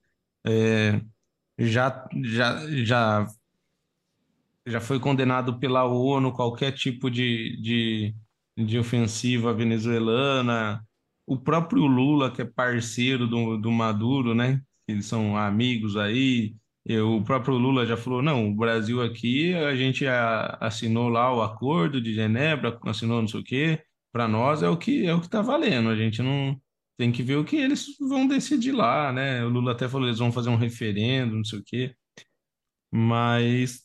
[0.45, 1.01] É,
[1.57, 3.27] já, já, já,
[4.65, 8.15] já foi condenado pela ONU qualquer tipo de, de,
[8.57, 10.85] de ofensiva venezuelana.
[11.25, 14.61] O próprio Lula, que é parceiro do, do Maduro, né?
[14.87, 16.55] Eles são amigos aí.
[16.85, 21.41] E o próprio Lula já falou: não, o Brasil aqui, a gente assinou lá o
[21.41, 23.83] acordo de Genebra, assinou não sei o quê.
[24.11, 25.89] Para nós é o que é o que está valendo.
[25.89, 26.59] A gente não
[27.01, 29.43] tem que ver o que eles vão decidir lá, né?
[29.43, 31.95] O Lula até falou, eles vão fazer um referendo, não sei o quê.
[32.91, 33.81] Mas,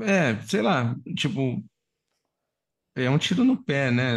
[0.00, 1.62] é, sei lá, tipo,
[2.96, 4.16] é um tiro no pé, né?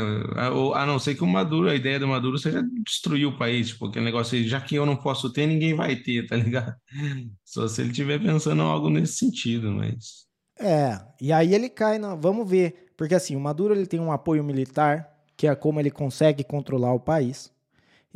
[0.74, 3.86] A, não ser que o Maduro, a ideia do Maduro seja destruir o país, tipo,
[3.86, 6.76] aquele negócio aí, já que eu não posso ter, ninguém vai ter, tá ligado?
[7.46, 10.26] Só se ele estiver pensando em algo nesse sentido, mas...
[10.60, 12.16] É, e aí ele cai na...
[12.16, 15.92] Vamos ver, porque assim, o Maduro ele tem um apoio militar, que é como ele
[15.92, 17.54] consegue controlar o país.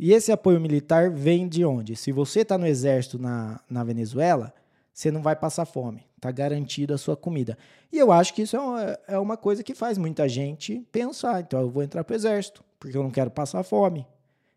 [0.02, 1.94] E esse apoio militar vem de onde?
[1.94, 4.50] Se você está no exército na, na Venezuela,
[4.94, 7.58] você não vai passar fome, está garantido a sua comida.
[7.92, 11.42] E eu acho que isso é uma, é uma coisa que faz muita gente pensar.
[11.42, 14.06] Então eu vou entrar para o exército, porque eu não quero passar fome.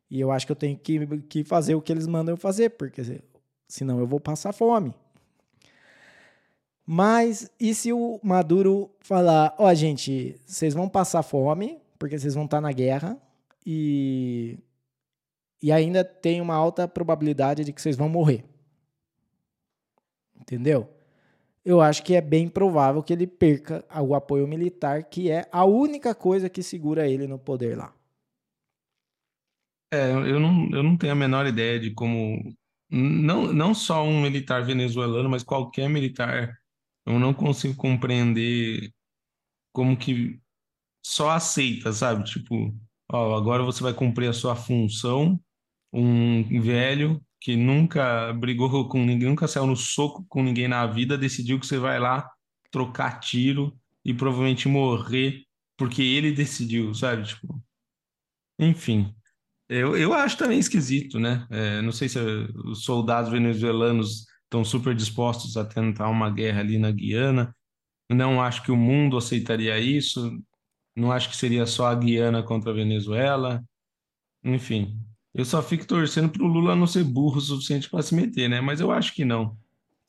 [0.10, 2.70] E eu acho que eu tenho que, que fazer o que eles mandam eu fazer,
[2.70, 3.22] porque
[3.68, 4.96] senão eu vou passar fome.
[6.86, 12.34] Mas e se o Maduro falar: ó, oh, gente, vocês vão passar fome, porque vocês
[12.34, 13.18] vão estar tá na guerra,
[13.66, 14.58] e
[15.64, 18.43] e ainda tem uma alta probabilidade de que vocês vão morrer.
[20.36, 20.93] Entendeu?
[21.64, 25.64] Eu acho que é bem provável que ele perca o apoio militar, que é a
[25.64, 27.95] única coisa que segura ele no poder lá.
[29.93, 32.53] É, eu não, eu não tenho a menor ideia de como.
[32.89, 36.53] Não, não só um militar venezuelano, mas qualquer militar.
[37.05, 38.91] Eu não consigo compreender
[39.72, 40.41] como que
[41.05, 42.26] só aceita, sabe?
[42.26, 42.76] Tipo,
[43.09, 45.39] ó, agora você vai cumprir a sua função
[45.94, 51.18] um velho que nunca brigou com ninguém, nunca saiu no soco com ninguém na vida,
[51.18, 52.30] decidiu que você vai lá
[52.72, 55.44] trocar tiro e provavelmente morrer
[55.78, 57.28] porque ele decidiu, sabe?
[57.28, 57.62] Tipo,
[58.60, 59.14] enfim.
[59.70, 61.48] Eu, eu acho também esquisito, né?
[61.50, 66.78] É, não sei se os soldados venezuelanos estão super dispostos a tentar uma guerra ali
[66.78, 67.56] na Guiana.
[68.10, 70.39] Não acho que o mundo aceitaria isso.
[70.96, 73.64] Não acho que seria só a Guiana contra a Venezuela.
[74.44, 75.00] Enfim,
[75.34, 78.62] eu só fico torcendo pro Lula não ser burro o suficiente para se meter, né?
[78.62, 79.58] Mas eu acho que não.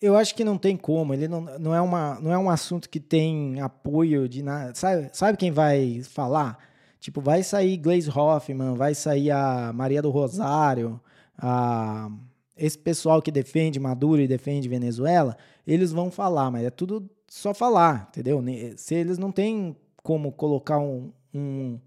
[0.00, 1.14] Eu acho que não tem como.
[1.14, 4.74] Ele não, não, é, uma, não é um assunto que tem apoio de nada.
[4.74, 6.58] Sabe, sabe quem vai falar?
[7.00, 11.00] Tipo, vai sair Glaze Hoffman, vai sair a Maria do Rosário,
[11.38, 12.10] a...
[12.56, 17.52] esse pessoal que defende Maduro e defende Venezuela, eles vão falar, mas é tudo só
[17.52, 18.42] falar, entendeu?
[18.76, 21.78] Se eles não têm como colocar um, um,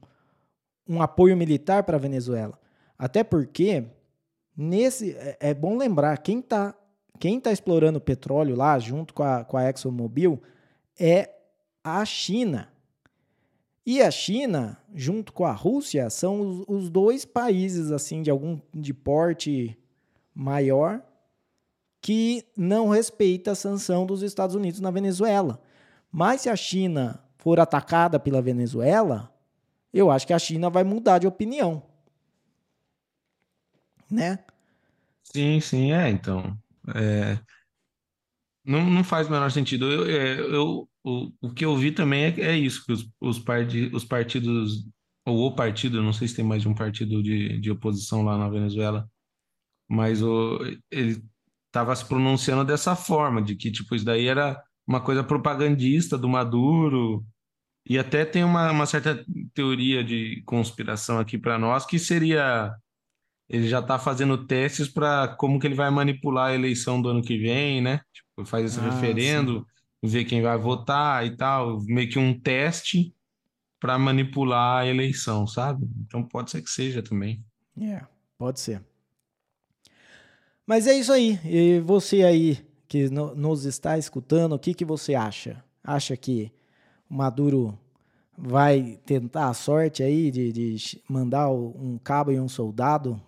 [0.88, 2.58] um apoio militar para a Venezuela.
[2.98, 3.86] Até porque
[4.56, 6.74] nesse é, é bom lembrar quem está
[7.20, 10.40] quem tá explorando petróleo lá junto com a, com a ExxonMobil
[11.00, 11.32] é
[11.84, 12.72] a China.
[13.84, 18.60] E a China, junto com a Rússia, são os, os dois países assim de algum
[18.74, 19.78] de porte
[20.34, 21.02] maior
[22.02, 25.60] que não respeita a sanção dos Estados Unidos na Venezuela.
[26.12, 29.34] Mas se a China for atacada pela Venezuela,
[29.92, 31.82] eu acho que a China vai mudar de opinião
[34.10, 34.44] né?
[35.24, 36.58] Sim, sim, é, então.
[36.96, 37.38] É,
[38.66, 39.92] não, não faz o menor sentido.
[39.92, 43.38] Eu, é, eu, o, o que eu vi também é, é isso, que os, os,
[43.94, 44.86] os partidos,
[45.26, 48.38] ou o partido, não sei se tem mais de um partido de, de oposição lá
[48.38, 49.10] na Venezuela,
[49.90, 50.60] mas o,
[50.92, 51.24] ele
[51.68, 56.30] estava se pronunciando dessa forma, de que tipo isso daí era uma coisa propagandista do
[56.30, 57.26] Maduro.
[57.90, 62.76] E até tem uma, uma certa teoria de conspiração aqui para nós que seria
[63.50, 67.22] ele já está fazendo testes para como que ele vai manipular a eleição do ano
[67.22, 68.02] que vem, né?
[68.14, 69.66] Tipo, faz esse Ah, referendo,
[70.04, 73.14] ver quem vai votar e tal, meio que um teste
[73.80, 75.88] para manipular a eleição, sabe?
[76.06, 77.44] Então pode ser que seja também.
[77.80, 78.06] É,
[78.38, 78.84] pode ser.
[80.66, 81.40] Mas é isso aí.
[81.46, 85.64] E você aí que no- nos está escutando, o que, que você acha?
[85.84, 86.52] Acha que
[87.10, 87.78] o Maduro
[88.38, 93.22] vai tentar a sorte aí de, de mandar um cabo e um soldado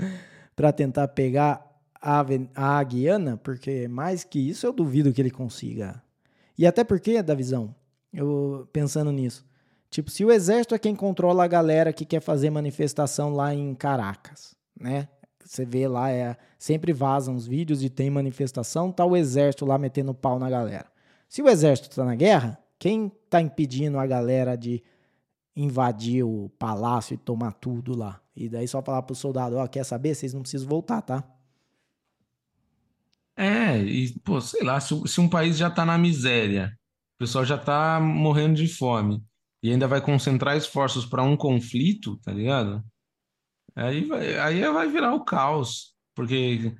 [0.56, 1.66] para tentar pegar
[2.00, 2.24] a,
[2.54, 3.36] a Guiana?
[3.36, 6.02] Porque mais que isso eu duvido que ele consiga.
[6.56, 7.74] E até porque, Davizão,
[8.12, 9.46] eu pensando nisso,
[9.88, 13.74] tipo, se o exército é quem controla a galera que quer fazer manifestação lá em
[13.74, 15.08] Caracas, né?
[15.44, 19.78] Você vê lá, é, sempre vazam os vídeos de tem manifestação, tá o exército lá
[19.78, 20.86] metendo pau na galera.
[21.28, 24.82] Se o exército tá na guerra, quem tá impedindo a galera de
[25.56, 28.20] invadir o palácio e tomar tudo lá?
[28.34, 30.14] E daí só falar pro soldado, ó, quer saber?
[30.14, 31.24] Vocês não precisam voltar, tá?
[33.36, 36.72] É, e, pô, sei lá, se, se um país já tá na miséria,
[37.16, 39.24] o pessoal já tá morrendo de fome,
[39.62, 42.84] e ainda vai concentrar esforços para um conflito, tá ligado?
[43.74, 46.74] Aí vai, aí vai virar o caos, porque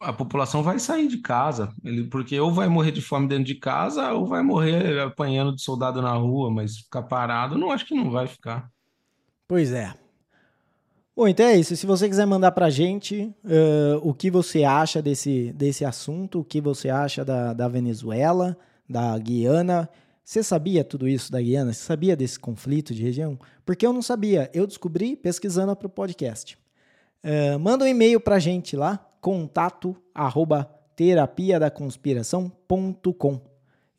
[0.00, 3.54] a população vai sair de casa, ele, porque ou vai morrer de fome dentro de
[3.54, 7.94] casa, ou vai morrer apanhando de soldado na rua, mas ficar parado, não acho que
[7.94, 8.70] não vai ficar.
[9.46, 10.01] Pois é.
[11.14, 11.76] Bom, então é isso.
[11.76, 16.44] Se você quiser mandar pra gente eh, o que você acha desse, desse assunto, o
[16.44, 18.56] que você acha da, da Venezuela,
[18.88, 19.90] da Guiana.
[20.24, 21.72] Você sabia tudo isso da Guiana?
[21.72, 23.38] Você sabia desse conflito de região?
[23.64, 24.50] Porque eu não sabia.
[24.54, 26.56] Eu descobri pesquisando para o podcast.
[27.22, 30.64] Eh, manda um e-mail pra gente lá, contato arroba
[30.96, 33.51] terapia da conspiração.com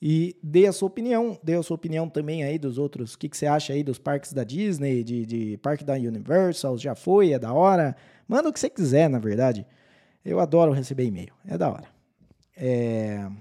[0.05, 3.13] e dê a sua opinião, dê a sua opinião também aí dos outros.
[3.13, 6.77] O que, que você acha aí dos parques da Disney, de, de parque da Universal?
[6.77, 7.31] Já foi?
[7.31, 7.95] É da hora?
[8.27, 9.65] Manda o que você quiser, na verdade.
[10.25, 11.85] Eu adoro receber e-mail, é da hora.
[12.57, 13.31] É...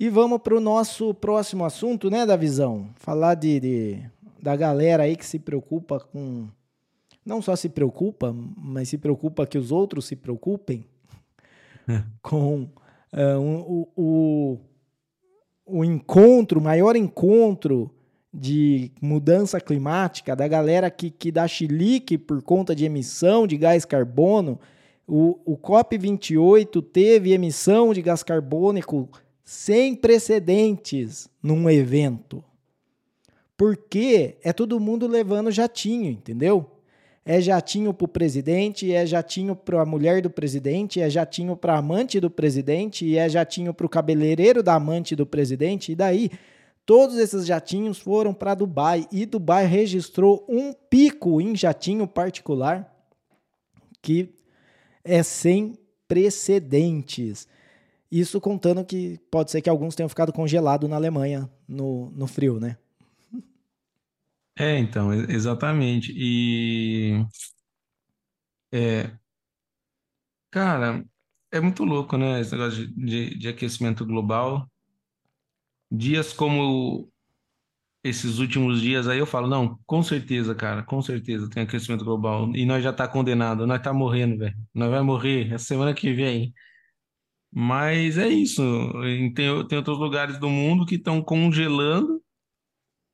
[0.00, 2.90] E vamos para o nosso próximo assunto, né, da visão?
[2.96, 4.10] Falar de, de,
[4.42, 6.48] da galera aí que se preocupa com.
[7.24, 10.84] Não só se preocupa, mas se preocupa que os outros se preocupem
[12.20, 12.62] com
[13.12, 14.69] uh, um, o, o
[15.70, 17.90] o encontro, o maior encontro
[18.32, 23.84] de mudança climática, da galera que, que dá chilique por conta de emissão de gás
[23.84, 24.58] carbono.
[25.06, 29.08] O, o COP28 teve emissão de gás carbônico
[29.44, 32.44] sem precedentes num evento.
[33.56, 36.70] Porque é todo mundo levando jatinho, entendeu?
[37.24, 41.74] É jatinho para o presidente, é jatinho para a mulher do presidente, é jatinho para
[41.74, 45.92] a amante do presidente, é jatinho para o cabeleireiro da amante do presidente.
[45.92, 46.30] E daí,
[46.86, 49.06] todos esses jatinhos foram para Dubai.
[49.12, 52.90] E Dubai registrou um pico em jatinho particular
[54.02, 54.34] que
[55.04, 57.46] é sem precedentes.
[58.10, 62.58] Isso contando que pode ser que alguns tenham ficado congelados na Alemanha no, no frio,
[62.58, 62.76] né?
[64.60, 66.12] É, então, exatamente.
[66.14, 67.24] E,
[68.72, 69.10] é,
[70.50, 71.04] cara,
[71.50, 72.40] é muito louco, né?
[72.40, 74.70] Esse negócio de, de, de aquecimento global.
[75.90, 77.10] Dias como
[78.04, 82.54] esses últimos dias aí, eu falo, não, com certeza, cara, com certeza tem aquecimento global.
[82.54, 84.56] E nós já tá condenado, nós tá morrendo, velho.
[84.74, 86.54] Nós vai morrer essa semana que vem.
[87.52, 88.62] Mas é isso.
[89.34, 92.22] Tem, tem outros lugares do mundo que estão congelando.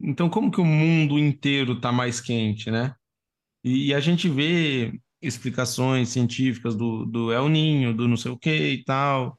[0.00, 2.94] Então, como que o mundo inteiro está mais quente, né?
[3.64, 4.92] E, e a gente vê
[5.22, 9.38] explicações científicas do, do El Niño, do não sei o que e tal.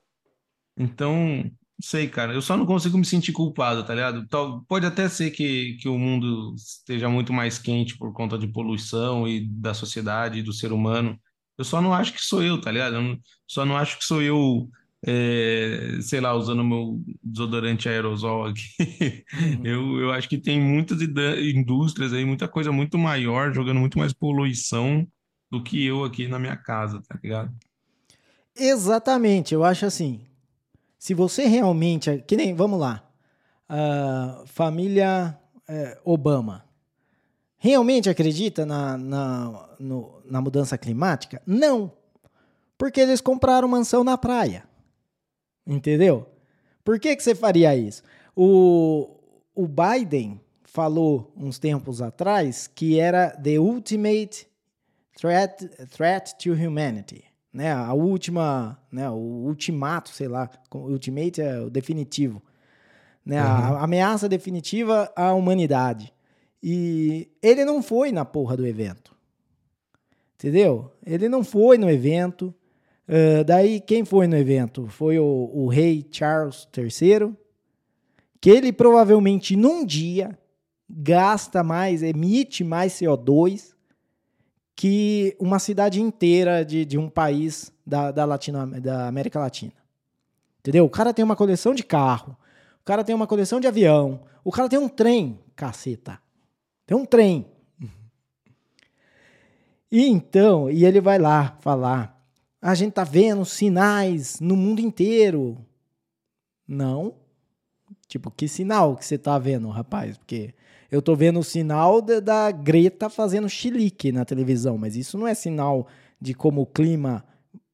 [0.78, 1.50] Então,
[1.82, 2.34] sei, cara.
[2.34, 4.28] Eu só não consigo me sentir culpado, tá ligado?
[4.28, 8.48] Tal, pode até ser que, que o mundo esteja muito mais quente por conta de
[8.48, 11.20] poluição e da sociedade e do ser humano.
[11.58, 12.96] Eu só não acho que sou eu, tá ligado?
[12.96, 14.70] Eu não- só não acho que sou eu,
[15.10, 19.24] é, sei lá, usando meu desodorante aerosol aqui.
[19.64, 24.12] Eu, eu acho que tem muitas indústrias aí, muita coisa muito maior, jogando muito mais
[24.14, 25.08] poluição
[25.50, 27.54] do que eu aqui na minha casa, tá ligado?
[28.56, 30.22] Exatamente, eu acho assim.
[31.00, 32.24] Se você realmente.
[32.28, 33.04] Que nem, vamos lá.
[33.70, 35.38] a família
[35.68, 36.66] eh, Obama.
[37.58, 41.42] Realmente acredita na, na, no- na mudança climática?
[41.46, 41.92] Não.
[42.78, 44.67] Porque eles compraram mansão na praia.
[45.68, 46.26] Entendeu?
[46.84, 48.02] Por que, que você faria isso?
[48.34, 49.10] O,
[49.54, 54.48] o Biden falou uns tempos atrás que era the ultimate
[55.20, 57.74] threat, threat to humanity, né?
[57.74, 59.10] A última, né?
[59.10, 62.42] O ultimato, sei lá, o ultimate é o definitivo,
[63.26, 63.42] né?
[63.42, 63.48] Uhum.
[63.48, 66.14] A, a ameaça definitiva à humanidade.
[66.64, 69.16] E ele não foi na porra do evento.
[70.36, 70.92] Entendeu?
[71.06, 72.54] Ele não foi no evento.
[73.08, 74.88] Uh, daí, quem foi no evento?
[74.88, 77.34] Foi o, o rei Charles III,
[78.42, 80.38] que ele provavelmente num dia
[80.90, 83.76] gasta mais, emite mais CO2
[84.76, 89.74] que uma cidade inteira de, de um país da, da, Latino, da América Latina.
[90.60, 90.86] Entendeu?
[90.86, 92.38] O cara tem uma coleção de carro,
[92.82, 96.20] o cara tem uma coleção de avião, o cara tem um trem, caceta.
[96.86, 97.48] Tem um trem.
[99.92, 102.17] E então, e ele vai lá falar:
[102.62, 105.58] a gente tá vendo sinais no mundo inteiro.
[106.68, 107.16] Não.
[108.08, 110.18] Tipo, que sinal que você tá vendo, rapaz?
[110.18, 110.54] Porque
[110.90, 115.28] eu tô vendo o sinal de, da Greta fazendo chilique na televisão, mas isso não
[115.28, 115.88] é sinal
[116.20, 117.26] de como o clima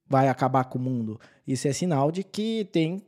[0.07, 1.19] vai acabar com o mundo.
[1.47, 3.01] Isso é sinal de que tem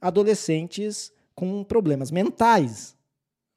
[0.00, 2.96] adolescentes com problemas mentais,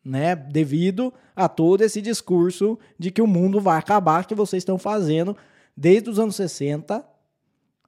[0.04, 0.36] né?
[0.36, 5.36] Devido a todo esse discurso de que o mundo vai acabar que vocês estão fazendo
[5.76, 7.13] desde os anos 60,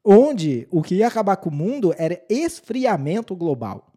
[0.06, 3.91] onde o que ia acabar com o mundo era esfriamento global.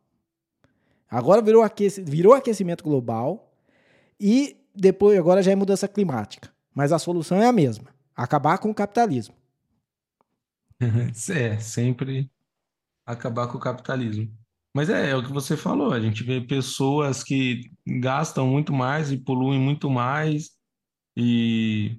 [1.11, 3.53] Agora virou, aqueci virou aquecimento global,
[4.19, 6.51] e depois, agora já é mudança climática.
[6.75, 9.35] Mas a solução é a mesma: acabar com o capitalismo.
[11.31, 12.31] É, sempre
[13.05, 14.33] acabar com o capitalismo.
[14.75, 19.11] Mas é, é o que você falou, a gente vê pessoas que gastam muito mais
[19.11, 20.51] e poluem muito mais
[21.17, 21.99] e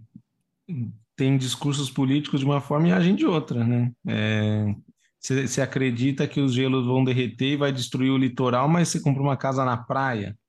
[1.20, 3.92] tem discursos políticos de uma forma e agem de outra, né?
[4.08, 4.74] É,
[5.20, 9.22] você acredita que os gelos vão derreter e vai destruir o litoral, mas você compra
[9.22, 10.40] uma casa na praia.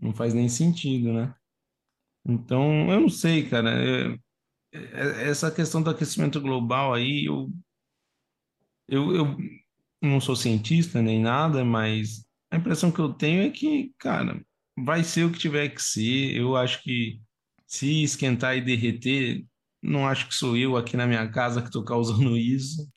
[0.00, 1.32] Não faz nem sentido, né?
[2.24, 3.70] Então, eu não sei, cara.
[3.70, 4.18] É,
[4.72, 7.48] é, essa questão do aquecimento global aí, eu,
[8.88, 9.36] eu, eu
[10.02, 14.44] não sou cientista nem nada, mas a impressão que eu tenho é que, cara,
[14.76, 16.36] vai ser o que tiver que ser.
[16.36, 17.20] Eu acho que
[17.68, 19.46] se esquentar e derreter,
[19.86, 22.88] não acho que sou eu aqui na minha casa que estou causando isso.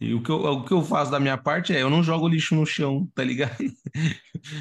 [0.00, 2.28] E o que, eu, o que eu faço da minha parte é, eu não jogo
[2.28, 3.56] lixo no chão, tá ligado?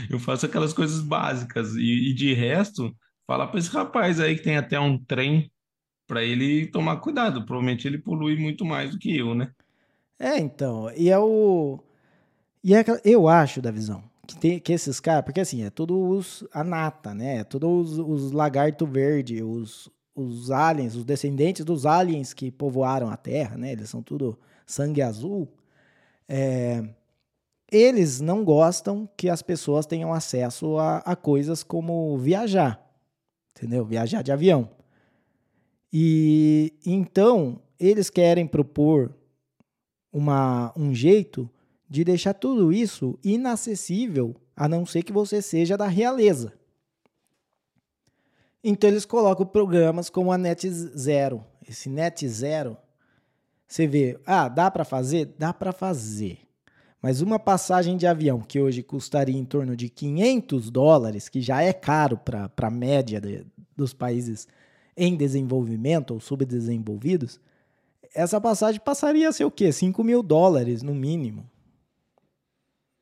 [0.10, 1.76] Eu faço aquelas coisas básicas.
[1.76, 2.95] E, e de resto,
[3.26, 5.52] fala para esse rapaz aí que tem até um trem
[6.08, 7.45] para ele tomar cuidado.
[7.45, 9.52] Provavelmente ele polui muito mais do que eu, né?
[10.20, 10.91] É, então.
[10.95, 11.80] E é o.
[12.64, 15.98] E é, eu acho, da visão, que, tem, que esses caras, porque assim, é tudo
[16.10, 17.38] os, a nata, né?
[17.38, 23.07] É todos os, os lagarto verde, os, os aliens, os descendentes dos aliens que povoaram
[23.09, 23.72] a Terra, né?
[23.72, 25.47] Eles são tudo sangue azul,
[26.28, 26.84] é,
[27.72, 32.84] eles não gostam que as pessoas tenham acesso a, a coisas como viajar,
[33.51, 33.86] entendeu?
[33.86, 34.70] Viajar de avião.
[35.93, 39.13] E então eles querem propor
[40.11, 41.49] uma, um jeito
[41.88, 46.53] de deixar tudo isso inacessível, a não ser que você seja da realeza.
[48.64, 51.43] Então eles colocam programas como a Net Zero.
[51.68, 52.78] Esse Net Zero
[53.68, 55.36] você vê, ah, dá para fazer?
[55.38, 56.39] Dá para fazer.
[57.01, 61.62] Mas uma passagem de avião que hoje custaria em torno de 500 dólares, que já
[61.62, 63.45] é caro para a média de,
[63.76, 64.47] dos países
[64.95, 67.39] em desenvolvimento ou subdesenvolvidos,
[68.16, 69.72] essa passagem passaria a ser o quê?
[69.72, 71.47] 5 mil dólares no mínimo.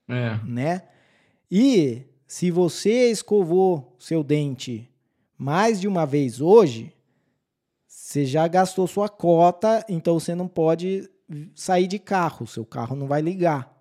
[0.09, 0.37] É.
[0.43, 0.81] Né?
[1.49, 4.89] E se você escovou seu dente
[5.37, 6.93] mais de uma vez hoje,
[7.87, 11.09] você já gastou sua cota, então você não pode
[11.53, 13.73] sair de carro, seu carro não vai ligar.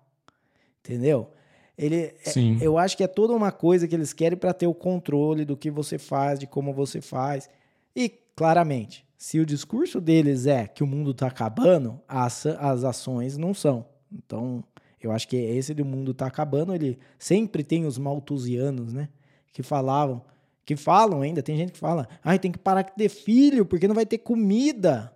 [0.79, 1.31] Entendeu?
[1.77, 2.57] Ele, é, Sim.
[2.61, 5.57] Eu acho que é toda uma coisa que eles querem para ter o controle do
[5.57, 7.49] que você faz, de como você faz.
[7.95, 13.37] E, claramente, se o discurso deles é que o mundo está acabando, as, as ações
[13.37, 13.85] não são.
[14.11, 14.63] Então,
[15.01, 19.09] eu acho que esse do mundo está acabando, ele sempre tem os maltusianos, né?
[19.51, 20.21] Que falavam,
[20.65, 23.87] que falam ainda, tem gente que fala, ai, tem que parar de ter filho, porque
[23.87, 25.13] não vai ter comida.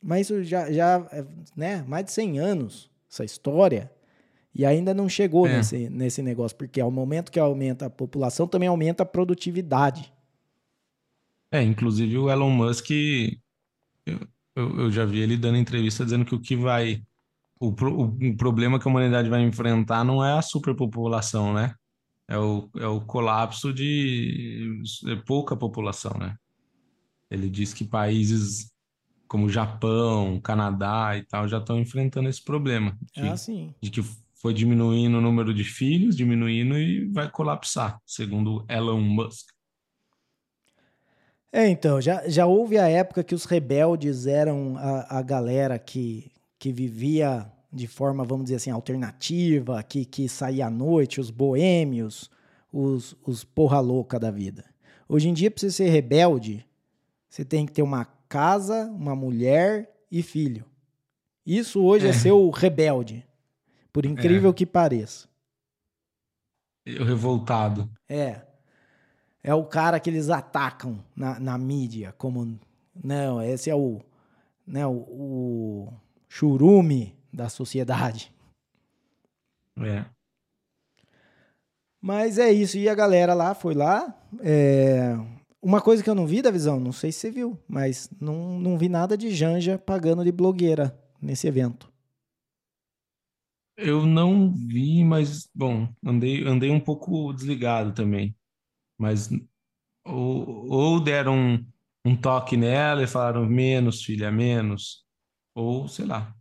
[0.00, 1.24] Mas isso já, já é,
[1.56, 3.90] né, mais de 100 anos, essa história,
[4.54, 5.56] e ainda não chegou é.
[5.56, 10.12] nesse, nesse negócio, porque ao momento que aumenta a população, também aumenta a produtividade.
[11.50, 14.20] É, inclusive o Elon Musk, eu,
[14.54, 17.02] eu, eu já vi ele dando entrevista dizendo que o que vai.
[17.58, 21.74] O, o, o problema que a humanidade vai enfrentar não é a superpopulação, né?
[22.28, 26.36] É o, é o colapso de é pouca população, né?
[27.30, 28.70] Ele diz que países
[29.26, 33.74] como Japão, Canadá e tal já estão enfrentando esse problema de, ah, sim.
[33.80, 34.02] de que
[34.34, 39.48] foi diminuindo o número de filhos, diminuindo e vai colapsar, segundo Elon Musk.
[41.50, 46.30] É, então, já, já houve a época que os rebeldes eram a, a galera que,
[46.58, 52.30] que vivia de forma, vamos dizer assim, alternativa, que, que saía à noite, os boêmios,
[52.72, 54.64] os, os porra louca da vida.
[55.08, 56.66] Hoje em dia, para você ser rebelde,
[57.28, 60.64] você tem que ter uma casa, uma mulher e filho.
[61.44, 63.26] Isso hoje é, é ser o rebelde,
[63.92, 64.52] por incrível é.
[64.52, 65.28] que pareça.
[66.86, 67.90] O revoltado.
[68.08, 68.42] É.
[69.42, 72.58] É o cara que eles atacam na, na mídia, como.
[73.02, 74.00] Não, esse é o.
[74.66, 75.92] Né, o, o
[76.28, 78.32] churume da sociedade.
[79.78, 80.04] É.
[82.00, 82.78] Mas é isso.
[82.78, 84.14] E a galera lá foi lá.
[84.40, 85.16] É...
[85.60, 88.60] Uma coisa que eu não vi da visão, não sei se você viu, mas não,
[88.60, 91.92] não vi nada de Janja pagando de blogueira nesse evento.
[93.76, 98.36] Eu não vi, mas, bom, andei, andei um pouco desligado também.
[98.96, 99.28] Mas
[100.04, 101.66] ou, ou deram um,
[102.04, 105.04] um toque nela e falaram menos, filha, menos.
[105.54, 106.34] Ou, sei lá,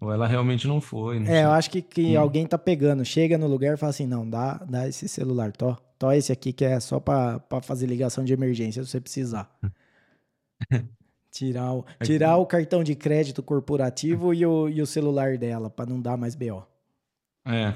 [0.00, 1.18] ou ela realmente não foi.
[1.18, 1.44] Não é, sei.
[1.44, 2.20] eu acho que, que hum.
[2.20, 5.76] alguém tá pegando, chega no lugar e fala assim: não, dá, dá esse celular, tó.
[5.98, 9.50] Tó esse aqui que é só para fazer ligação de emergência se você precisar.
[11.32, 15.68] tirar o, é tirar o cartão de crédito corporativo e o, e o celular dela,
[15.68, 16.64] para não dar mais BO.
[17.44, 17.74] É.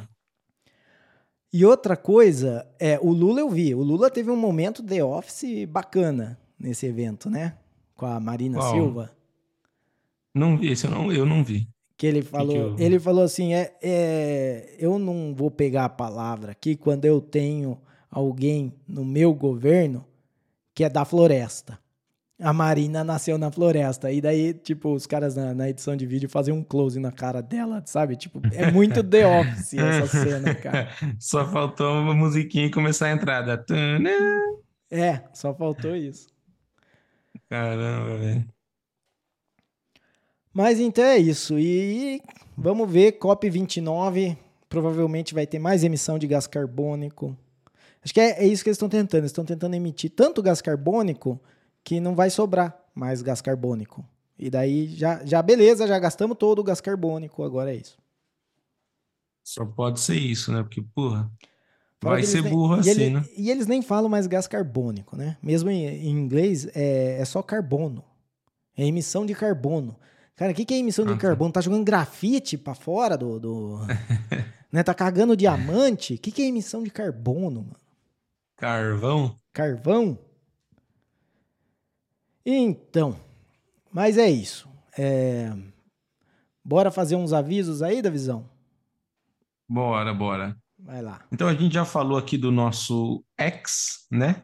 [1.52, 3.74] E outra coisa, é, o Lula eu vi.
[3.74, 7.58] O Lula teve um momento de office bacana nesse evento, né?
[7.94, 8.72] Com a Marina Qual?
[8.72, 9.10] Silva.
[10.34, 11.68] Não vi, esse eu não, eu não vi.
[12.03, 12.86] Que ele falou, que que eu...
[12.86, 17.80] ele falou assim, é, é, eu não vou pegar a palavra aqui quando eu tenho
[18.11, 20.05] alguém no meu governo
[20.74, 21.78] que é da floresta.
[22.40, 24.11] A Marina nasceu na floresta.
[24.11, 27.40] E daí, tipo, os caras na, na edição de vídeo faziam um close na cara
[27.40, 28.16] dela, sabe?
[28.16, 30.88] Tipo, é muito The Office essa cena, cara.
[31.20, 33.64] Só faltou uma musiquinha e começar a entrada.
[34.90, 36.26] É, só faltou isso.
[37.48, 38.44] Caramba, velho.
[40.53, 41.59] Mas então é isso.
[41.59, 42.20] E
[42.57, 44.36] vamos ver, COP29
[44.68, 47.36] provavelmente vai ter mais emissão de gás carbônico.
[48.05, 49.20] Acho que é, é isso que eles estão tentando.
[49.20, 51.40] Eles estão tentando emitir tanto gás carbônico
[51.84, 54.05] que não vai sobrar mais gás carbônico.
[54.38, 57.98] E daí já, já beleza, já gastamos todo o gás carbônico, agora é isso.
[59.44, 60.62] Só pode ser isso, né?
[60.62, 61.30] Porque, porra,
[62.00, 63.24] vai ser nem, burro assim, ele, né?
[63.36, 65.36] E eles nem falam mais gás carbônico, né?
[65.42, 68.05] Mesmo em, em inglês, é, é só carbono.
[68.76, 69.96] É emissão de carbono.
[70.37, 71.20] Cara, o que, que é emissão de ah, tá.
[71.20, 71.53] carbono?
[71.53, 73.39] Tá jogando grafite pra fora do.
[73.39, 73.78] do
[74.72, 74.83] né?
[74.83, 76.14] Tá cagando diamante?
[76.14, 77.76] O que, que é emissão de carbono, mano?
[78.57, 79.37] Carvão?
[79.53, 80.18] Carvão?
[82.45, 83.18] Então,
[83.93, 84.68] mas é isso.
[84.99, 85.53] É...
[86.64, 88.49] Bora fazer uns avisos aí da visão?
[89.68, 90.57] Bora, bora.
[90.78, 91.24] Vai lá.
[91.30, 94.43] Então a gente já falou aqui do nosso X, né?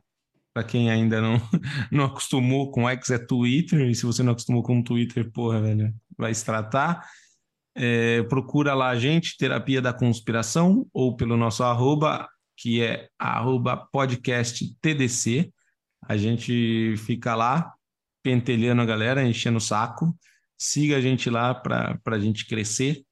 [0.59, 1.41] Para quem ainda não,
[1.89, 5.95] não acostumou com X é Twitter, e se você não acostumou com Twitter, porra, velho,
[6.17, 7.09] vai se tratar.
[7.77, 13.77] É, procura lá a gente, Terapia da Conspiração, ou pelo nosso arroba, que é arroba
[13.77, 15.49] podcast TDC.
[16.03, 17.73] A gente fica lá
[18.21, 20.13] pentelhando a galera, enchendo o saco.
[20.59, 23.05] Siga a gente lá para a gente crescer.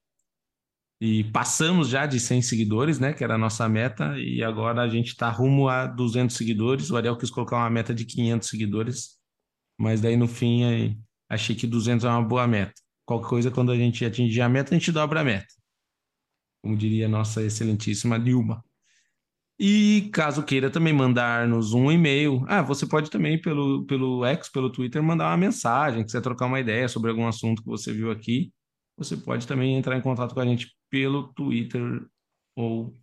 [1.00, 3.12] E passamos já de 100 seguidores, né?
[3.12, 4.18] Que era a nossa meta.
[4.18, 6.90] E agora a gente está rumo a 200 seguidores.
[6.90, 9.18] O Ariel quis colocar uma meta de 500 seguidores.
[9.78, 12.74] Mas daí no fim aí, achei que 200 é uma boa meta.
[13.04, 15.46] Qualquer coisa, quando a gente atingir a meta, a gente dobra a meta.
[16.62, 18.64] Como diria a nossa excelentíssima Dilma.
[19.58, 24.70] E caso queira também mandar-nos um e-mail, ah, você pode também pelo, pelo X, pelo
[24.70, 28.52] Twitter, mandar uma mensagem, quiser trocar uma ideia sobre algum assunto que você viu aqui,
[28.98, 32.06] você pode também entrar em contato com a gente pelo Twitter
[32.54, 32.96] ou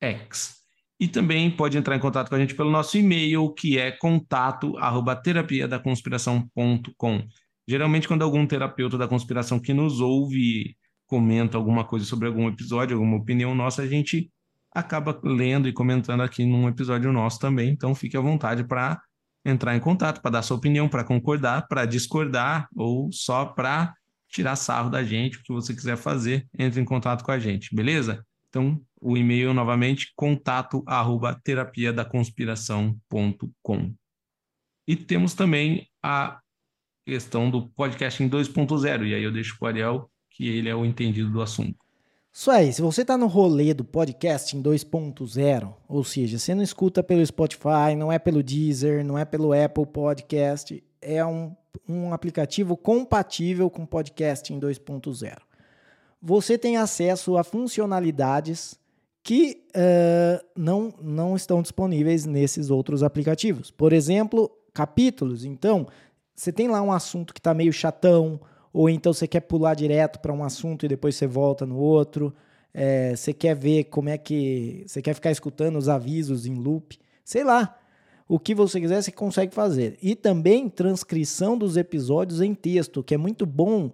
[0.00, 0.62] X.
[0.98, 4.74] E também pode entrar em contato com a gente pelo nosso e-mail, que é contato
[5.22, 7.26] terapia da conspiração.com.
[7.66, 10.76] Geralmente, quando algum terapeuta da conspiração que nos ouve
[11.06, 14.30] comenta alguma coisa sobre algum episódio, alguma opinião nossa, a gente
[14.74, 17.70] acaba lendo e comentando aqui num episódio nosso também.
[17.70, 19.00] Então fique à vontade para
[19.44, 23.92] entrar em contato, para dar sua opinião, para concordar, para discordar ou só para
[24.32, 27.74] tirar sarro da gente, o que você quiser fazer, entre em contato com a gente,
[27.74, 28.24] beleza?
[28.48, 33.94] Então, o e-mail novamente, contato arroba terapia da conspiração.com.
[34.88, 36.40] E temos também a
[37.06, 40.74] questão do podcast em 2.0, e aí eu deixo para o Ariel, que ele é
[40.74, 41.76] o entendido do assunto.
[42.34, 46.62] Isso aí, se você está no rolê do podcast em 2.0, ou seja, você não
[46.62, 51.54] escuta pelo Spotify, não é pelo Deezer, não é pelo Apple Podcast, é um,
[51.88, 55.36] um aplicativo compatível com podcast em 2.0.
[56.22, 58.80] Você tem acesso a funcionalidades
[59.22, 63.70] que uh, não, não estão disponíveis nesses outros aplicativos.
[63.70, 65.44] Por exemplo, capítulos.
[65.44, 65.86] Então,
[66.34, 68.40] você tem lá um assunto que está meio chatão,
[68.72, 72.34] ou então você quer pular direto para um assunto e depois você volta no outro.
[72.72, 74.84] É, você quer ver como é que.
[74.86, 76.98] Você quer ficar escutando os avisos em loop.
[77.24, 77.78] Sei lá.
[78.32, 79.98] O que você quiser, você consegue fazer.
[80.00, 83.90] E também transcrição dos episódios em texto, que é muito bom.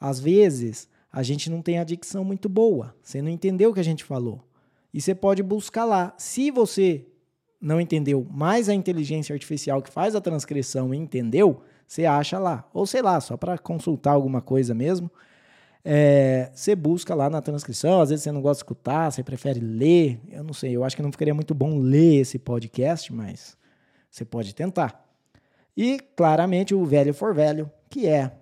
[0.00, 2.94] Às vezes, a gente não tem a dicção muito boa.
[3.02, 4.44] Você não entendeu o que a gente falou.
[4.94, 6.14] E você pode buscar lá.
[6.16, 7.04] Se você
[7.60, 12.70] não entendeu, mas a inteligência artificial que faz a transcrição entendeu, você acha lá.
[12.72, 15.10] Ou sei lá, só para consultar alguma coisa mesmo.
[15.84, 19.58] É, você busca lá na transcrição, às vezes você não gosta de escutar, você prefere
[19.58, 20.20] ler.
[20.30, 23.58] Eu não sei, eu acho que não ficaria muito bom ler esse podcast, mas
[24.10, 25.06] você pode tentar.
[25.76, 28.32] E claramente o velho for velho, que é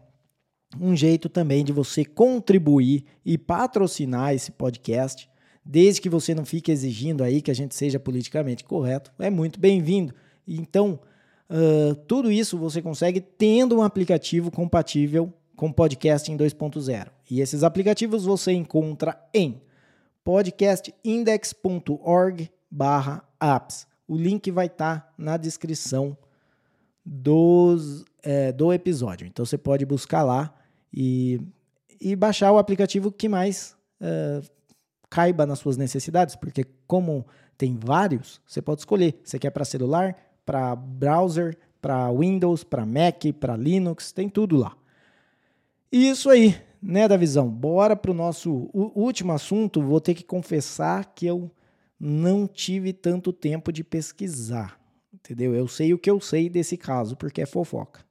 [0.81, 5.29] um jeito também de você contribuir e patrocinar esse podcast
[5.65, 9.61] desde que você não fique exigindo aí que a gente seja politicamente correto, é muito
[9.61, 10.15] bem-vindo.
[10.47, 10.99] Então,
[11.51, 17.09] uh, tudo isso você consegue tendo um aplicativo compatível com podcast em 2.0.
[17.31, 19.61] E esses aplicativos você encontra em
[20.25, 22.51] podcastindex.org
[23.41, 23.87] apps.
[24.09, 26.17] O link vai estar tá na descrição
[27.05, 29.27] dos, é, do episódio.
[29.27, 30.53] Então você pode buscar lá
[30.93, 31.41] e,
[32.01, 34.45] e baixar o aplicativo que mais uh,
[35.11, 39.21] caiba nas suas necessidades, porque como tem vários, você pode escolher.
[39.23, 44.77] Você quer para celular, para browser, para Windows, para Mac, para Linux, tem tudo lá.
[45.91, 47.49] E isso aí, né, da visão.
[47.49, 49.83] Bora para o nosso último assunto.
[49.83, 51.51] Vou ter que confessar que eu
[51.99, 54.81] não tive tanto tempo de pesquisar,
[55.13, 55.55] entendeu?
[55.55, 58.07] Eu sei o que eu sei desse caso, porque é fofoca.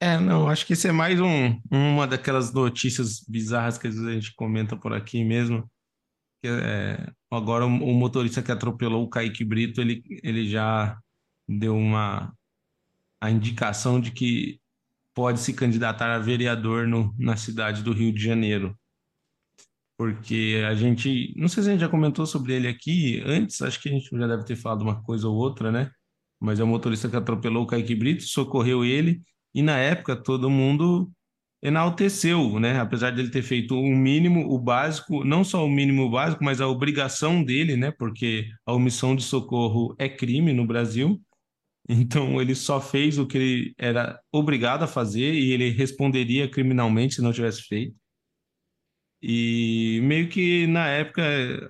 [0.00, 4.08] É, não, acho que isso é mais um, uma daquelas notícias bizarras que às vezes
[4.08, 5.68] a gente comenta por aqui mesmo.
[6.44, 10.98] É, agora o, o motorista que atropelou o Kaique Brito, ele, ele já
[11.48, 12.32] deu uma
[13.20, 14.60] a indicação de que
[15.14, 18.78] pode se candidatar a vereador no, na cidade do Rio de Janeiro.
[19.96, 23.80] Porque a gente, não sei se a gente já comentou sobre ele aqui antes, acho
[23.80, 25.90] que a gente já deve ter falado uma coisa ou outra, né?
[26.40, 29.22] Mas é o motorista que atropelou o Kaique Brito, socorreu ele
[29.54, 31.10] e na época todo mundo
[31.62, 32.78] enalteceu, né?
[32.78, 36.68] Apesar dele ter feito o mínimo, o básico, não só o mínimo básico, mas a
[36.68, 37.90] obrigação dele, né?
[37.90, 41.20] Porque a omissão de socorro é crime no Brasil.
[41.88, 47.14] Então ele só fez o que ele era obrigado a fazer e ele responderia criminalmente
[47.16, 47.96] se não tivesse feito.
[49.28, 51.20] E meio que na época,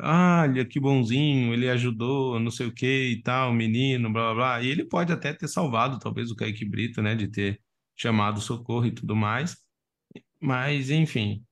[0.00, 4.34] ah, olha que bonzinho, ele ajudou, não sei o que e tal, menino, blá blá
[4.34, 4.62] blá.
[4.62, 7.62] E ele pode até ter salvado, talvez, o Kaique Brito, né, de ter
[7.96, 9.56] chamado socorro e tudo mais.
[10.40, 11.44] Mas, enfim,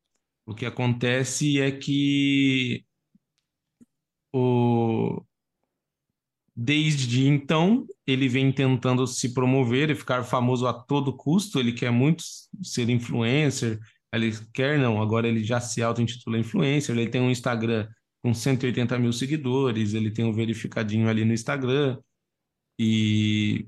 [0.47, 2.85] o que acontece é que
[4.33, 5.25] o...
[6.55, 11.59] desde então ele vem tentando se promover e ficar famoso a todo custo.
[11.59, 12.23] Ele quer muito
[12.63, 13.81] ser influencer,
[14.23, 16.97] ele quer não, agora ele já se auto-intitula influencer.
[16.97, 17.89] Ele tem um Instagram
[18.23, 21.99] com 180 mil seguidores, ele tem um verificadinho ali no Instagram.
[22.79, 23.67] E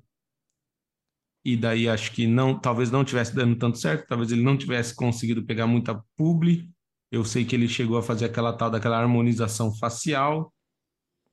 [1.47, 4.93] e daí acho que não, talvez não tivesse dando tanto certo, talvez ele não tivesse
[4.97, 6.69] conseguido pegar muita publi.
[7.09, 10.53] Eu sei que ele chegou a fazer aquela tal daquela harmonização facial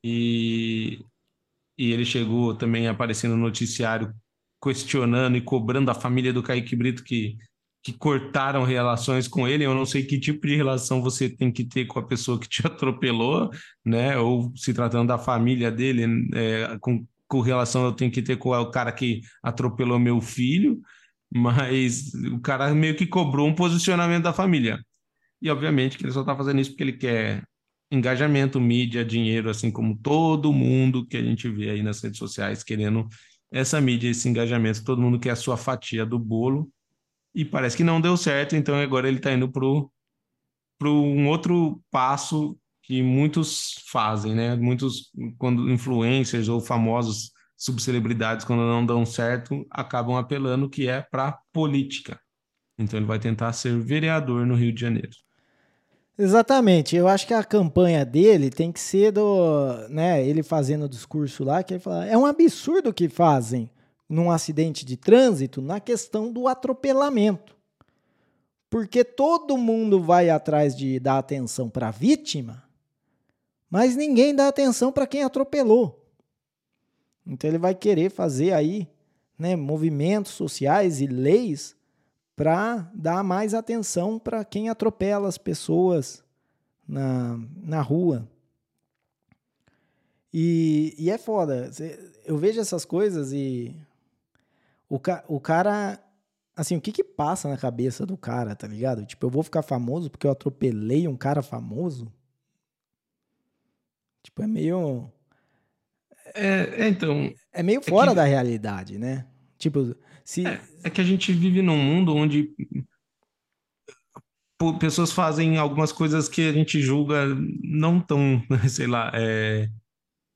[0.03, 1.03] e,
[1.77, 4.13] e ele chegou também aparecendo no noticiário
[4.61, 7.35] questionando e cobrando a família do Kaique Brito que
[7.83, 9.65] que cortaram relações com ele.
[9.65, 12.47] Eu não sei que tipo de relação você tem que ter com a pessoa que
[12.47, 13.49] te atropelou,
[13.85, 14.17] né?
[14.17, 18.49] Ou se tratando da família dele, é, com com relação eu tenho que ter com
[18.51, 20.79] o cara que atropelou meu filho,
[21.33, 24.79] mas o cara meio que cobrou um posicionamento da família.
[25.41, 27.43] E obviamente que ele só está fazendo isso porque ele quer
[27.91, 32.63] engajamento, mídia, dinheiro, assim como todo mundo que a gente vê aí nas redes sociais
[32.63, 33.07] querendo
[33.51, 36.69] essa mídia, esse engajamento, todo mundo quer a sua fatia do bolo.
[37.33, 39.65] E parece que não deu certo, então agora ele está indo para
[40.89, 44.55] um outro passo que muitos fazem, né?
[44.55, 51.39] Muitos, quando influencers ou famosos subcelebridades, quando não dão certo, acabam apelando que é para
[51.53, 52.19] política.
[52.77, 55.11] Então ele vai tentar ser vereador no Rio de Janeiro.
[56.17, 56.95] Exatamente.
[56.95, 61.43] Eu acho que a campanha dele tem que ser do, né, ele fazendo o discurso
[61.43, 63.69] lá que ele fala, é um absurdo o que fazem
[64.07, 67.55] num acidente de trânsito na questão do atropelamento.
[68.69, 72.63] Porque todo mundo vai atrás de dar atenção para a vítima
[73.73, 76.07] mas ninguém dá atenção para quem atropelou.
[77.25, 78.87] Então ele vai querer fazer aí
[79.35, 81.75] né, movimentos sociais e leis
[82.35, 86.23] para dar mais atenção para quem atropela as pessoas
[86.87, 88.29] na, na rua.
[90.31, 91.71] E, e é foda.
[92.25, 93.75] Eu vejo essas coisas e
[94.93, 95.99] o, ca, o cara.
[96.55, 99.03] Assim, o que que passa na cabeça do cara, tá ligado?
[99.07, 102.13] Tipo, eu vou ficar famoso porque eu atropelei um cara famoso?
[104.21, 105.11] Tipo, é meio.
[106.35, 107.33] É, é então.
[107.51, 109.25] É meio fora é que, da realidade, né?
[109.57, 110.45] Tipo, se.
[110.45, 112.53] É, é que a gente vive num mundo onde
[114.79, 117.25] pessoas fazem algumas coisas que a gente julga
[117.63, 119.67] não tão, sei lá, é,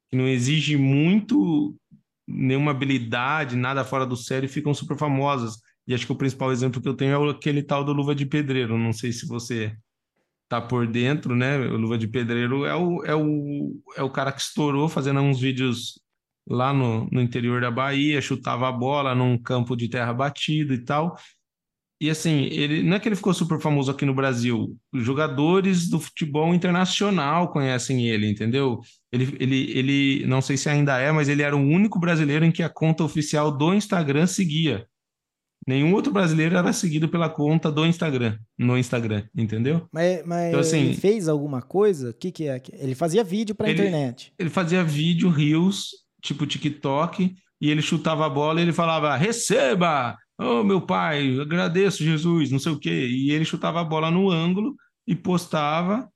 [0.10, 1.78] que não exige muito
[2.28, 5.56] nenhuma habilidade, nada fora do sério, ficam super famosas.
[5.88, 8.26] E acho que o principal exemplo que eu tenho é aquele tal do Luva de
[8.26, 8.78] Pedreiro.
[8.78, 9.74] Não sei se você
[10.50, 11.58] tá por dentro, né?
[11.58, 15.40] O Luva de Pedreiro é o, é o, é o cara que estourou fazendo uns
[15.40, 16.00] vídeos
[16.50, 20.84] lá no, no interior da Bahia, chutava a bola num campo de terra batido e
[20.84, 21.18] tal.
[22.00, 24.78] E assim, ele não é que ele ficou super famoso aqui no Brasil.
[24.94, 28.80] Os jogadores do futebol internacional conhecem ele, entendeu?
[29.12, 32.52] Ele, ele, ele, não sei se ainda é, mas ele era o único brasileiro em
[32.52, 34.86] que a conta oficial do Instagram seguia.
[35.68, 39.86] Nenhum outro brasileiro era seguido pela conta do Instagram, no Instagram, entendeu?
[39.92, 42.12] Mas, mas então, assim, ele fez alguma coisa?
[42.12, 42.62] O que, que é?
[42.74, 44.32] Ele fazia vídeo para internet.
[44.40, 45.90] Ele fazia vídeo, rios,
[46.22, 50.16] tipo TikTok, e ele chutava a bola e ele falava: receba!
[50.40, 53.08] Oh, meu pai, agradeço, Jesus, não sei o quê.
[53.08, 56.12] E ele chutava a bola no ângulo e postava.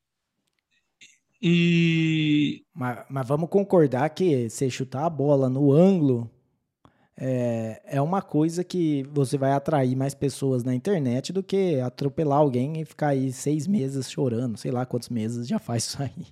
[1.42, 2.64] E.
[2.74, 6.30] Mas, mas vamos concordar que você chutar a bola no ângulo
[7.18, 12.40] é, é uma coisa que você vai atrair mais pessoas na internet do que atropelar
[12.40, 14.58] alguém e ficar aí seis meses chorando.
[14.58, 16.28] Sei lá quantos meses já faz isso aí.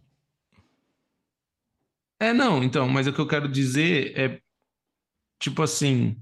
[2.20, 4.42] É, não, então, mas o que eu quero dizer é,
[5.40, 6.18] tipo assim,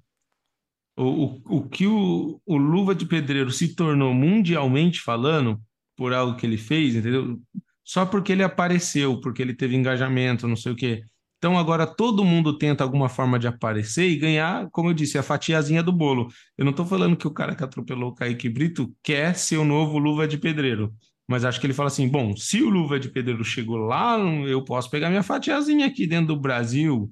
[0.97, 5.61] o, o, o que o, o Luva de Pedreiro se tornou mundialmente falando
[5.95, 7.39] por algo que ele fez, entendeu?
[7.83, 11.03] Só porque ele apareceu, porque ele teve engajamento, não sei o quê.
[11.37, 15.23] Então agora todo mundo tenta alguma forma de aparecer e ganhar, como eu disse, a
[15.23, 16.27] fatiazinha do bolo.
[16.57, 19.65] Eu não estou falando que o cara que atropelou o Kaique Brito quer ser o
[19.65, 20.93] novo Luva de Pedreiro.
[21.27, 24.63] Mas acho que ele fala assim: bom, se o Luva de Pedreiro chegou lá, eu
[24.63, 27.11] posso pegar minha fatiazinha aqui dentro do Brasil.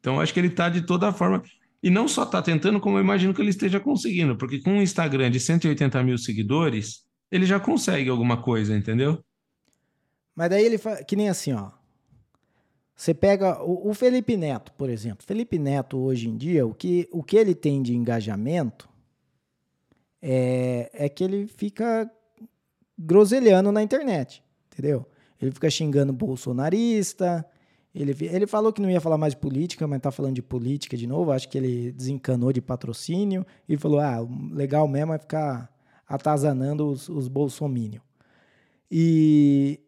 [0.00, 1.42] Então acho que ele está de toda forma.
[1.82, 4.82] E não só está tentando, como eu imagino que ele esteja conseguindo, porque com um
[4.82, 9.22] Instagram de 180 mil seguidores, ele já consegue alguma coisa, entendeu?
[10.34, 11.70] Mas daí ele faz, que nem assim, ó.
[12.94, 15.26] Você pega o, o, Felipe Neto, por exemplo.
[15.26, 18.88] Felipe Neto, hoje em dia, o que, o que ele tem de engajamento
[20.20, 22.08] é, é que ele fica
[22.96, 25.04] groselhando na internet, entendeu?
[25.40, 27.44] Ele fica xingando bolsonarista,
[27.94, 30.96] ele, ele falou que não ia falar mais de política, mas está falando de política
[30.96, 31.30] de novo.
[31.30, 35.70] Acho que ele desencanou de patrocínio e falou: ah, legal mesmo é ficar
[36.08, 38.00] atazanando os, os bolsominion.
[38.90, 39.80] E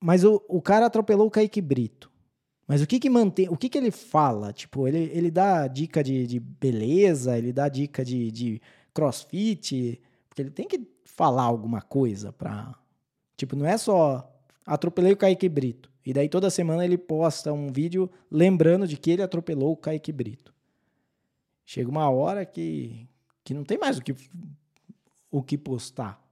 [0.00, 2.10] mas o, o cara atropelou o Kaique Brito.
[2.66, 4.52] Mas o que que mantém, o que que ele fala?
[4.52, 10.42] Tipo, ele, ele dá dica de, de beleza, ele dá dica de, de crossfit, porque
[10.42, 12.74] ele tem que falar alguma coisa pra...
[13.38, 14.37] Tipo, não é só
[14.68, 15.90] atropelei o Kaique Brito.
[16.04, 20.12] E daí toda semana ele posta um vídeo lembrando de que ele atropelou o Kaique
[20.12, 20.54] Brito.
[21.64, 23.08] Chega uma hora que,
[23.44, 24.14] que não tem mais o que,
[25.30, 26.22] o que postar.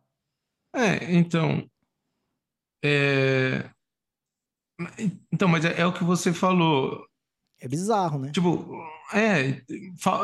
[0.75, 1.69] É, então.
[2.85, 3.69] É...
[5.33, 7.07] Então, mas é, é o que você falou.
[7.59, 8.31] É bizarro, né?
[8.33, 8.67] Tipo,
[9.15, 9.63] é,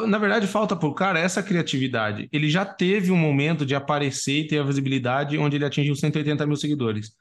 [0.06, 2.28] na verdade falta pro cara essa criatividade.
[2.30, 6.47] Ele já teve um momento de aparecer e ter a visibilidade onde ele atingiu 180
[6.47, 7.14] mil seguidores.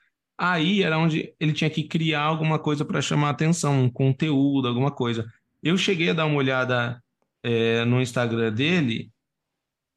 [0.44, 4.90] Aí era onde ele tinha que criar alguma coisa para chamar atenção, um conteúdo, alguma
[4.90, 5.24] coisa.
[5.62, 7.00] Eu cheguei a dar uma olhada
[7.44, 9.12] é, no Instagram dele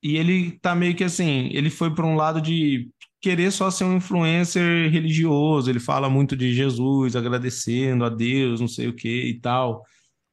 [0.02, 2.90] e ele tá meio que assim, ele foi para um lado de
[3.22, 8.68] querer só ser um influencer religioso, ele fala muito de Jesus, agradecendo a Deus, não
[8.68, 9.82] sei o que e tal.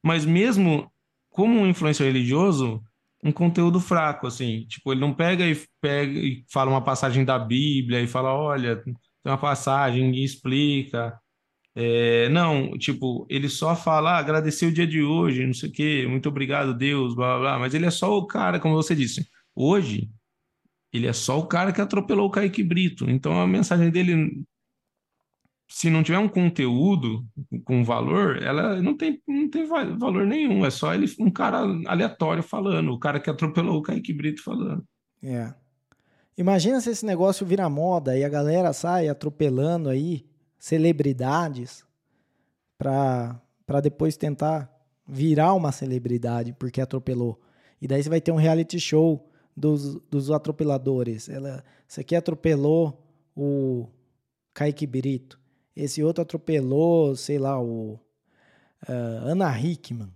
[0.03, 0.91] Mas mesmo
[1.29, 2.83] como um influencer religioso,
[3.23, 7.39] um conteúdo fraco, assim, tipo, ele não pega e pega e fala uma passagem da
[7.39, 8.83] Bíblia e fala, olha,
[9.23, 11.19] tem uma passagem e explica.
[11.73, 15.72] É, não, tipo, ele só fala, ah, agradecer o dia de hoje, não sei o
[15.72, 17.60] quê, muito obrigado, Deus, blá, blá, blá.
[17.60, 19.26] Mas ele é só o cara, como você disse.
[19.56, 20.10] Hoje,
[20.91, 23.10] ele é só o cara que atropelou o Kaique Brito.
[23.10, 24.43] Então, a mensagem dele,
[25.69, 27.26] se não tiver um conteúdo
[27.64, 30.65] com valor, ela não tem, não tem valor nenhum.
[30.65, 34.84] É só ele, um cara aleatório falando, o cara que atropelou o Kaique Brito falando.
[35.23, 35.53] É.
[36.37, 40.25] Imagina se esse negócio vira moda e a galera sai atropelando aí
[40.57, 41.83] celebridades
[42.77, 44.71] para depois tentar
[45.07, 47.39] virar uma celebridade porque atropelou.
[47.81, 51.27] E daí você vai ter um reality show dos, dos atropeladores.
[51.29, 53.05] Ela, você aqui atropelou
[53.35, 53.87] o
[54.53, 55.39] Kaique Brito.
[55.75, 57.99] Esse outro atropelou, sei lá, o
[58.87, 60.11] uh, Ana Hickman.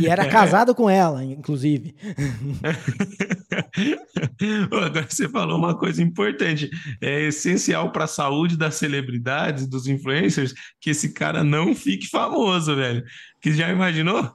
[0.00, 1.94] E era casado com ela, inclusive.
[4.64, 6.70] Agora você falou uma coisa importante.
[7.00, 12.74] É essencial para a saúde das celebridades, dos influencers, que esse cara não fique famoso,
[12.74, 13.04] velho.
[13.40, 14.34] Que já imaginou?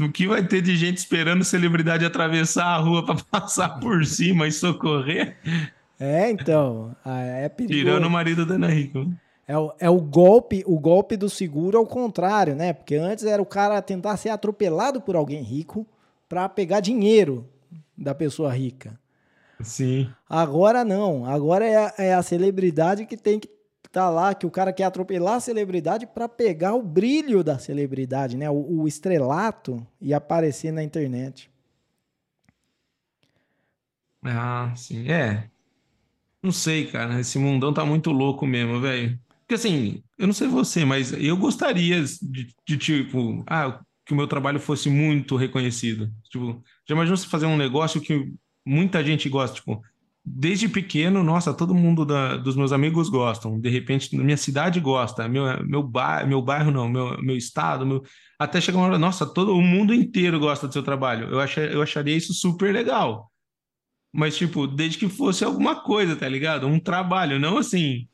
[0.00, 4.46] O que vai ter de gente esperando celebridade atravessar a rua para passar por cima
[4.46, 5.36] e socorrer?
[5.98, 6.94] É, então.
[7.04, 7.78] É perigoso.
[7.78, 9.16] Tirando o marido da Ana Hickman.
[9.46, 12.72] É o, é o golpe, o golpe do seguro ao contrário, né?
[12.72, 15.86] Porque antes era o cara tentar ser atropelado por alguém rico
[16.28, 17.46] para pegar dinheiro
[17.96, 18.98] da pessoa rica.
[19.60, 20.10] Sim.
[20.28, 21.24] Agora não.
[21.26, 23.48] Agora é a, é a celebridade que tem que
[23.86, 27.58] estar tá lá, que o cara quer atropelar a celebridade para pegar o brilho da
[27.58, 28.50] celebridade, né?
[28.50, 31.50] O, o estrelato e aparecer na internet.
[34.22, 35.10] Ah, sim.
[35.10, 35.48] É.
[36.42, 37.20] Não sei, cara.
[37.20, 39.18] Esse mundão tá muito louco mesmo, velho.
[39.40, 44.16] Porque assim, eu não sei você, mas eu gostaria de, de, tipo, ah, que o
[44.16, 46.10] meu trabalho fosse muito reconhecido.
[46.30, 48.32] Tipo, já imaginou você fazer um negócio que
[48.64, 49.82] muita gente gosta, tipo,
[50.24, 53.60] desde pequeno, nossa, todo mundo da, dos meus amigos gostam.
[53.60, 58.02] De repente, minha cidade gosta, meu meu bairro, meu bairro não, meu meu estado, meu,
[58.38, 61.28] até chegar uma hora, nossa, todo o mundo inteiro gosta do seu trabalho.
[61.28, 63.30] Eu achei, eu acharia isso super legal.
[64.12, 66.66] Mas tipo, desde que fosse alguma coisa, tá ligado?
[66.66, 68.08] Um trabalho, não assim,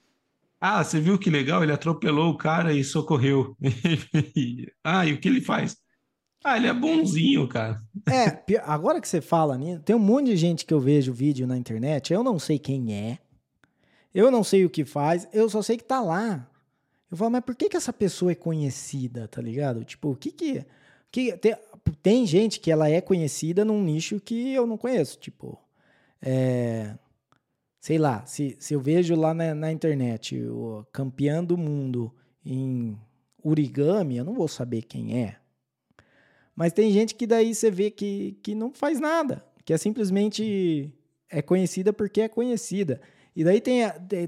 [0.61, 1.63] ah, você viu que legal?
[1.63, 3.57] Ele atropelou o cara e socorreu.
[4.85, 5.79] ah, e o que ele faz?
[6.45, 7.83] Ah, ele é bonzinho, cara.
[8.07, 11.57] É, agora que você fala tem um monte de gente que eu vejo vídeo na
[11.57, 13.19] internet, eu não sei quem é,
[14.15, 16.47] eu não sei o que faz, eu só sei que tá lá.
[17.11, 19.85] Eu falo, mas por que que essa pessoa é conhecida, tá ligado?
[19.85, 20.65] Tipo, o que que...
[21.11, 21.57] que tem,
[22.03, 25.59] tem gente que ela é conhecida num nicho que eu não conheço, tipo...
[26.23, 26.95] É
[27.81, 32.97] sei lá, se, se eu vejo lá na, na internet o campeão do mundo em
[33.43, 35.37] origami, eu não vou saber quem é.
[36.55, 40.93] Mas tem gente que daí você vê que, que não faz nada, que é simplesmente
[41.31, 43.01] é conhecida porque é conhecida.
[43.35, 43.83] E daí tem,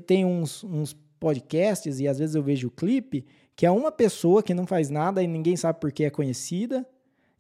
[0.07, 4.43] tem uns, uns podcasts, e às vezes eu vejo o clipe, que é uma pessoa
[4.43, 6.87] que não faz nada e ninguém sabe por que é conhecida,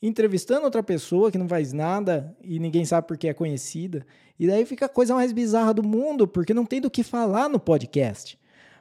[0.02, 4.05] entrevistando outra pessoa que não faz nada e ninguém sabe por que é conhecida.
[4.43, 7.48] E daí fica a coisa mais bizarra do mundo, porque não tem do que falar
[7.48, 8.36] no podcast.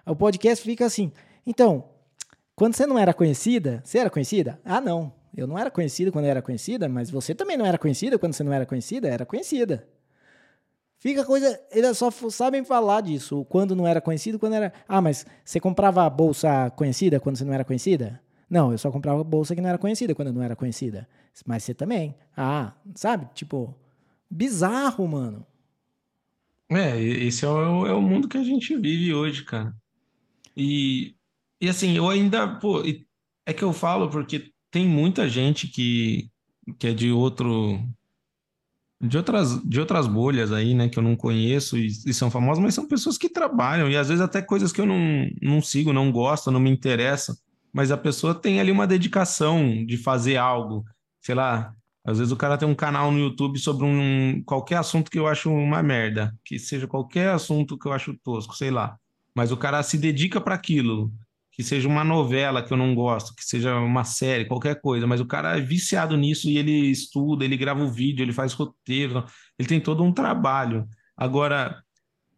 [0.07, 1.11] O podcast fica assim.
[1.45, 1.83] Então,
[2.55, 4.59] quando você não era conhecida, você era conhecida?
[4.65, 5.13] Ah, não.
[5.37, 8.33] Eu não era conhecida quando eu era conhecida, mas você também não era conhecida quando
[8.33, 9.07] você não era conhecida?
[9.07, 9.87] Era conhecida.
[10.97, 11.61] Fica coisa.
[11.69, 13.45] Eles só sabem falar disso.
[13.47, 14.73] Quando não era conhecido, quando era.
[14.87, 18.19] Ah, mas você comprava bolsa conhecida quando você não era conhecida?
[18.49, 21.07] Não, eu só comprava bolsa que não era conhecida quando não era conhecida.
[21.45, 22.15] Mas você também.
[22.35, 23.29] Ah, sabe?
[23.35, 23.75] Tipo,
[24.27, 25.45] bizarro, mano.
[26.71, 29.75] É, esse é o, é o mundo que a gente vive hoje, cara.
[30.55, 31.15] E,
[31.59, 32.81] e assim, eu ainda, pô,
[33.45, 36.29] é que eu falo porque tem muita gente que,
[36.79, 37.77] que é de outro,
[39.01, 42.63] de outras, de outras bolhas aí, né, que eu não conheço e, e, são famosas,
[42.63, 45.91] mas são pessoas que trabalham e às vezes até coisas que eu não, não sigo,
[45.91, 47.35] não gosto, não me interessam
[47.73, 50.83] mas a pessoa tem ali uma dedicação de fazer algo,
[51.21, 51.73] sei lá,
[52.03, 55.27] às vezes o cara tem um canal no YouTube sobre um qualquer assunto que eu
[55.27, 58.97] acho uma merda, que seja qualquer assunto que eu acho tosco, sei lá.
[59.35, 61.11] Mas o cara se dedica para aquilo,
[61.51, 65.21] que seja uma novela que eu não gosto, que seja uma série, qualquer coisa, mas
[65.21, 69.23] o cara é viciado nisso e ele estuda, ele grava o vídeo, ele faz roteiro,
[69.59, 70.87] ele tem todo um trabalho.
[71.15, 71.83] Agora,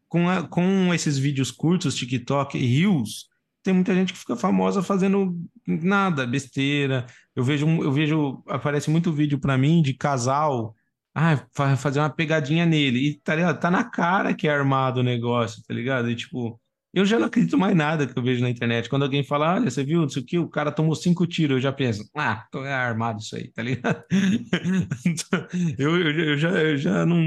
[0.09, 3.27] com, a, com esses vídeos curtos, TikTok e Reels,
[3.63, 5.35] tem muita gente que fica famosa fazendo
[5.65, 7.05] nada, besteira.
[7.35, 10.75] Eu vejo, eu vejo, aparece muito vídeo para mim de casal,
[11.15, 11.37] ah,
[11.77, 13.07] fazer uma pegadinha nele.
[13.07, 13.59] E tá, ligado?
[13.59, 16.09] tá na cara que é armado o negócio, tá ligado?
[16.09, 16.59] E tipo,
[16.93, 18.89] eu já não acredito mais nada que eu vejo na internet.
[18.89, 21.61] Quando alguém fala, olha, você viu, não sei o o cara tomou cinco tiros, eu
[21.61, 24.03] já penso, ah, é armado isso aí, tá ligado?
[25.79, 27.23] eu, eu, eu, já, eu já não,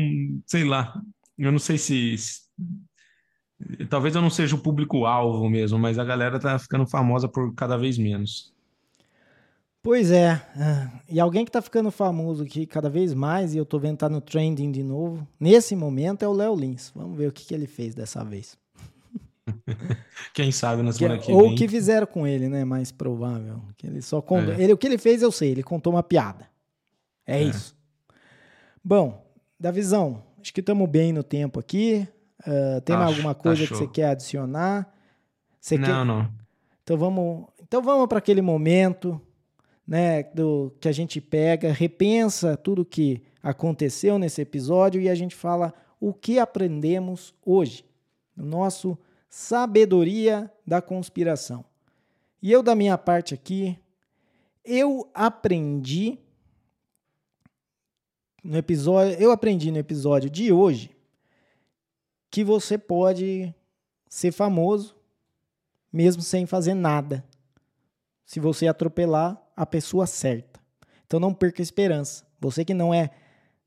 [0.46, 0.94] sei lá,
[1.38, 2.40] eu não sei se, se
[3.88, 7.76] Talvez eu não seja o público-alvo mesmo, mas a galera tá ficando famosa por cada
[7.76, 8.52] vez menos.
[9.82, 10.42] Pois é.
[10.56, 13.98] Ah, e alguém que tá ficando famoso aqui cada vez mais, e eu tô vendo
[13.98, 16.90] tá no trending de novo, nesse momento é o Léo Lins.
[16.94, 18.58] Vamos ver o que, que ele fez dessa vez.
[20.34, 21.40] Quem sabe na semana que, que vem.
[21.40, 22.64] Ou o que fizeram com ele, né?
[22.64, 23.62] Mais provável.
[23.76, 24.54] Que ele só contou.
[24.54, 24.62] É.
[24.62, 26.48] Ele, o que ele fez eu sei, ele contou uma piada.
[27.24, 27.44] É, é.
[27.44, 27.76] isso.
[28.82, 29.24] Bom,
[29.58, 32.06] da visão, acho que estamos bem no tempo aqui.
[32.46, 34.94] Uh, tem Acho, alguma tá coisa tá que você quer adicionar?
[35.60, 36.04] Você não, quer...
[36.04, 36.32] não.
[36.82, 39.20] Então vamos, então vamos para aquele momento,
[39.86, 45.34] né, do que a gente pega, repensa tudo que aconteceu nesse episódio e a gente
[45.34, 47.84] fala o que aprendemos hoje,
[48.36, 48.96] no nosso
[49.28, 51.64] sabedoria da conspiração.
[52.40, 53.76] E eu, da minha parte aqui,
[54.64, 56.18] eu aprendi
[58.42, 60.95] no episódio, eu aprendi no episódio de hoje
[62.36, 63.54] que você pode
[64.10, 64.94] ser famoso
[65.90, 67.24] mesmo sem fazer nada.
[68.26, 70.60] Se você atropelar a pessoa certa.
[71.06, 72.26] Então não perca a esperança.
[72.38, 73.10] Você que não é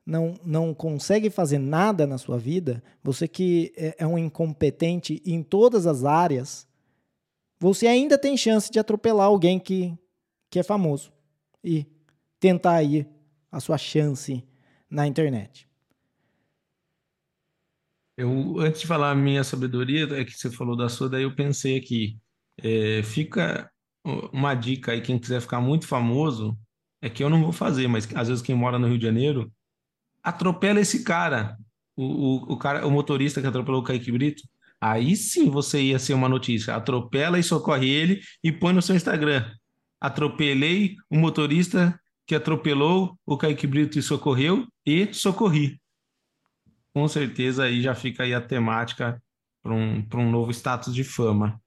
[0.05, 5.41] não, não consegue fazer nada na sua vida, você que é, é um incompetente em
[5.41, 6.67] todas as áreas,
[7.59, 9.97] você ainda tem chance de atropelar alguém que,
[10.47, 11.11] que é famoso
[11.63, 11.87] e
[12.39, 13.07] tentar aí
[13.51, 14.43] a sua chance
[14.87, 15.68] na internet.
[18.19, 21.33] Eu, antes de falar a minha sabedoria, é que você falou da sua, daí eu
[21.33, 22.17] pensei aqui,
[22.61, 23.71] é, fica
[24.33, 26.57] uma dica aí, quem quiser ficar muito famoso,
[27.01, 29.49] é que eu não vou fazer, mas às vezes quem mora no Rio de Janeiro,
[30.21, 31.57] atropela esse cara,
[31.95, 34.43] o, o, o, cara, o motorista que atropelou o Kaique Brito,
[34.81, 36.75] aí sim você ia ser uma notícia.
[36.75, 39.49] Atropela e socorre ele e põe no seu Instagram.
[39.97, 41.97] Atropelei o motorista
[42.27, 45.79] que atropelou o Kaique Brito e socorreu e socorri.
[46.99, 49.23] Com certeza aí já fica aí a temática
[49.63, 51.57] para um, um novo status de fama.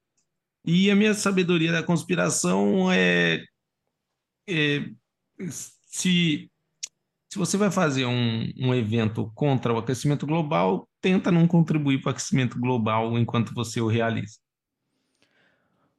[0.63, 3.43] E a minha sabedoria da conspiração é,
[4.47, 4.85] é
[5.49, 6.51] se
[7.31, 12.09] se você vai fazer um, um evento contra o aquecimento global, tenta não contribuir para
[12.09, 14.37] o aquecimento global enquanto você o realiza.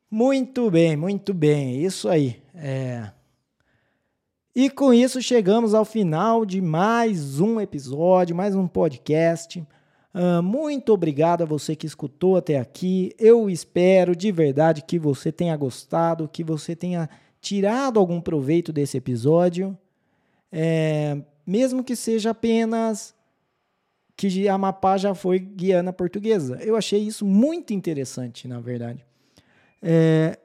[0.08, 1.84] Muito bem, muito bem.
[1.84, 2.40] Isso aí.
[2.54, 3.10] É...
[4.54, 9.66] E com isso chegamos ao final de mais um episódio, mais um podcast.
[10.14, 13.12] Uh, muito obrigado a você que escutou até aqui.
[13.18, 17.08] Eu espero de verdade que você tenha gostado, que você tenha
[17.40, 19.76] tirado algum proveito desse episódio
[20.56, 23.12] é, mesmo que seja apenas
[24.16, 26.60] que Amapá já foi Guiana Portuguesa.
[26.62, 29.04] Eu achei isso muito interessante, na verdade.
[29.82, 30.38] É,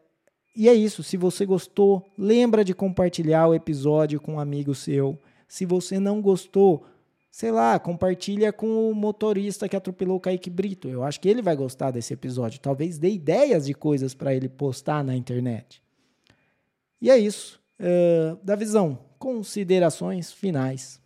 [0.55, 1.03] e é isso.
[1.03, 5.19] Se você gostou, lembra de compartilhar o episódio com um amigo seu.
[5.47, 6.85] Se você não gostou,
[7.31, 10.87] sei lá, compartilha com o motorista que atropelou o Kaique Brito.
[10.87, 12.59] Eu acho que ele vai gostar desse episódio.
[12.59, 15.81] Talvez dê ideias de coisas para ele postar na internet.
[17.01, 17.59] E é isso.
[17.79, 20.99] Uh, da visão, considerações finais.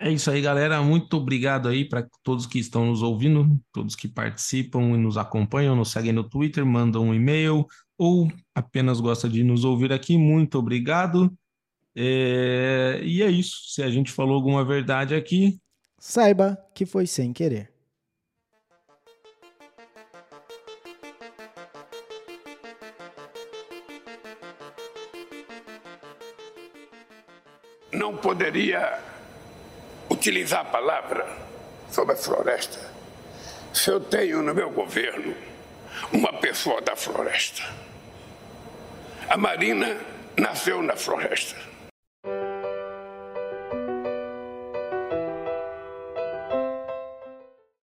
[0.00, 0.80] É isso aí, galera.
[0.80, 5.74] Muito obrigado aí para todos que estão nos ouvindo, todos que participam e nos acompanham,
[5.74, 7.66] nos seguem no Twitter, mandam um e-mail
[7.98, 10.16] ou apenas gosta de nos ouvir aqui.
[10.16, 11.30] Muito obrigado.
[11.94, 13.00] É...
[13.02, 13.70] E é isso.
[13.70, 15.58] Se a gente falou alguma verdade aqui,
[15.98, 17.72] saiba que foi sem querer.
[27.90, 29.02] não poderia
[30.10, 31.26] utilizar a palavra
[31.90, 32.78] sobre a floresta
[33.72, 35.34] se eu tenho no meu governo
[36.12, 37.62] uma pessoa da floresta.
[39.28, 39.96] A Marina
[40.36, 41.56] nasceu na floresta.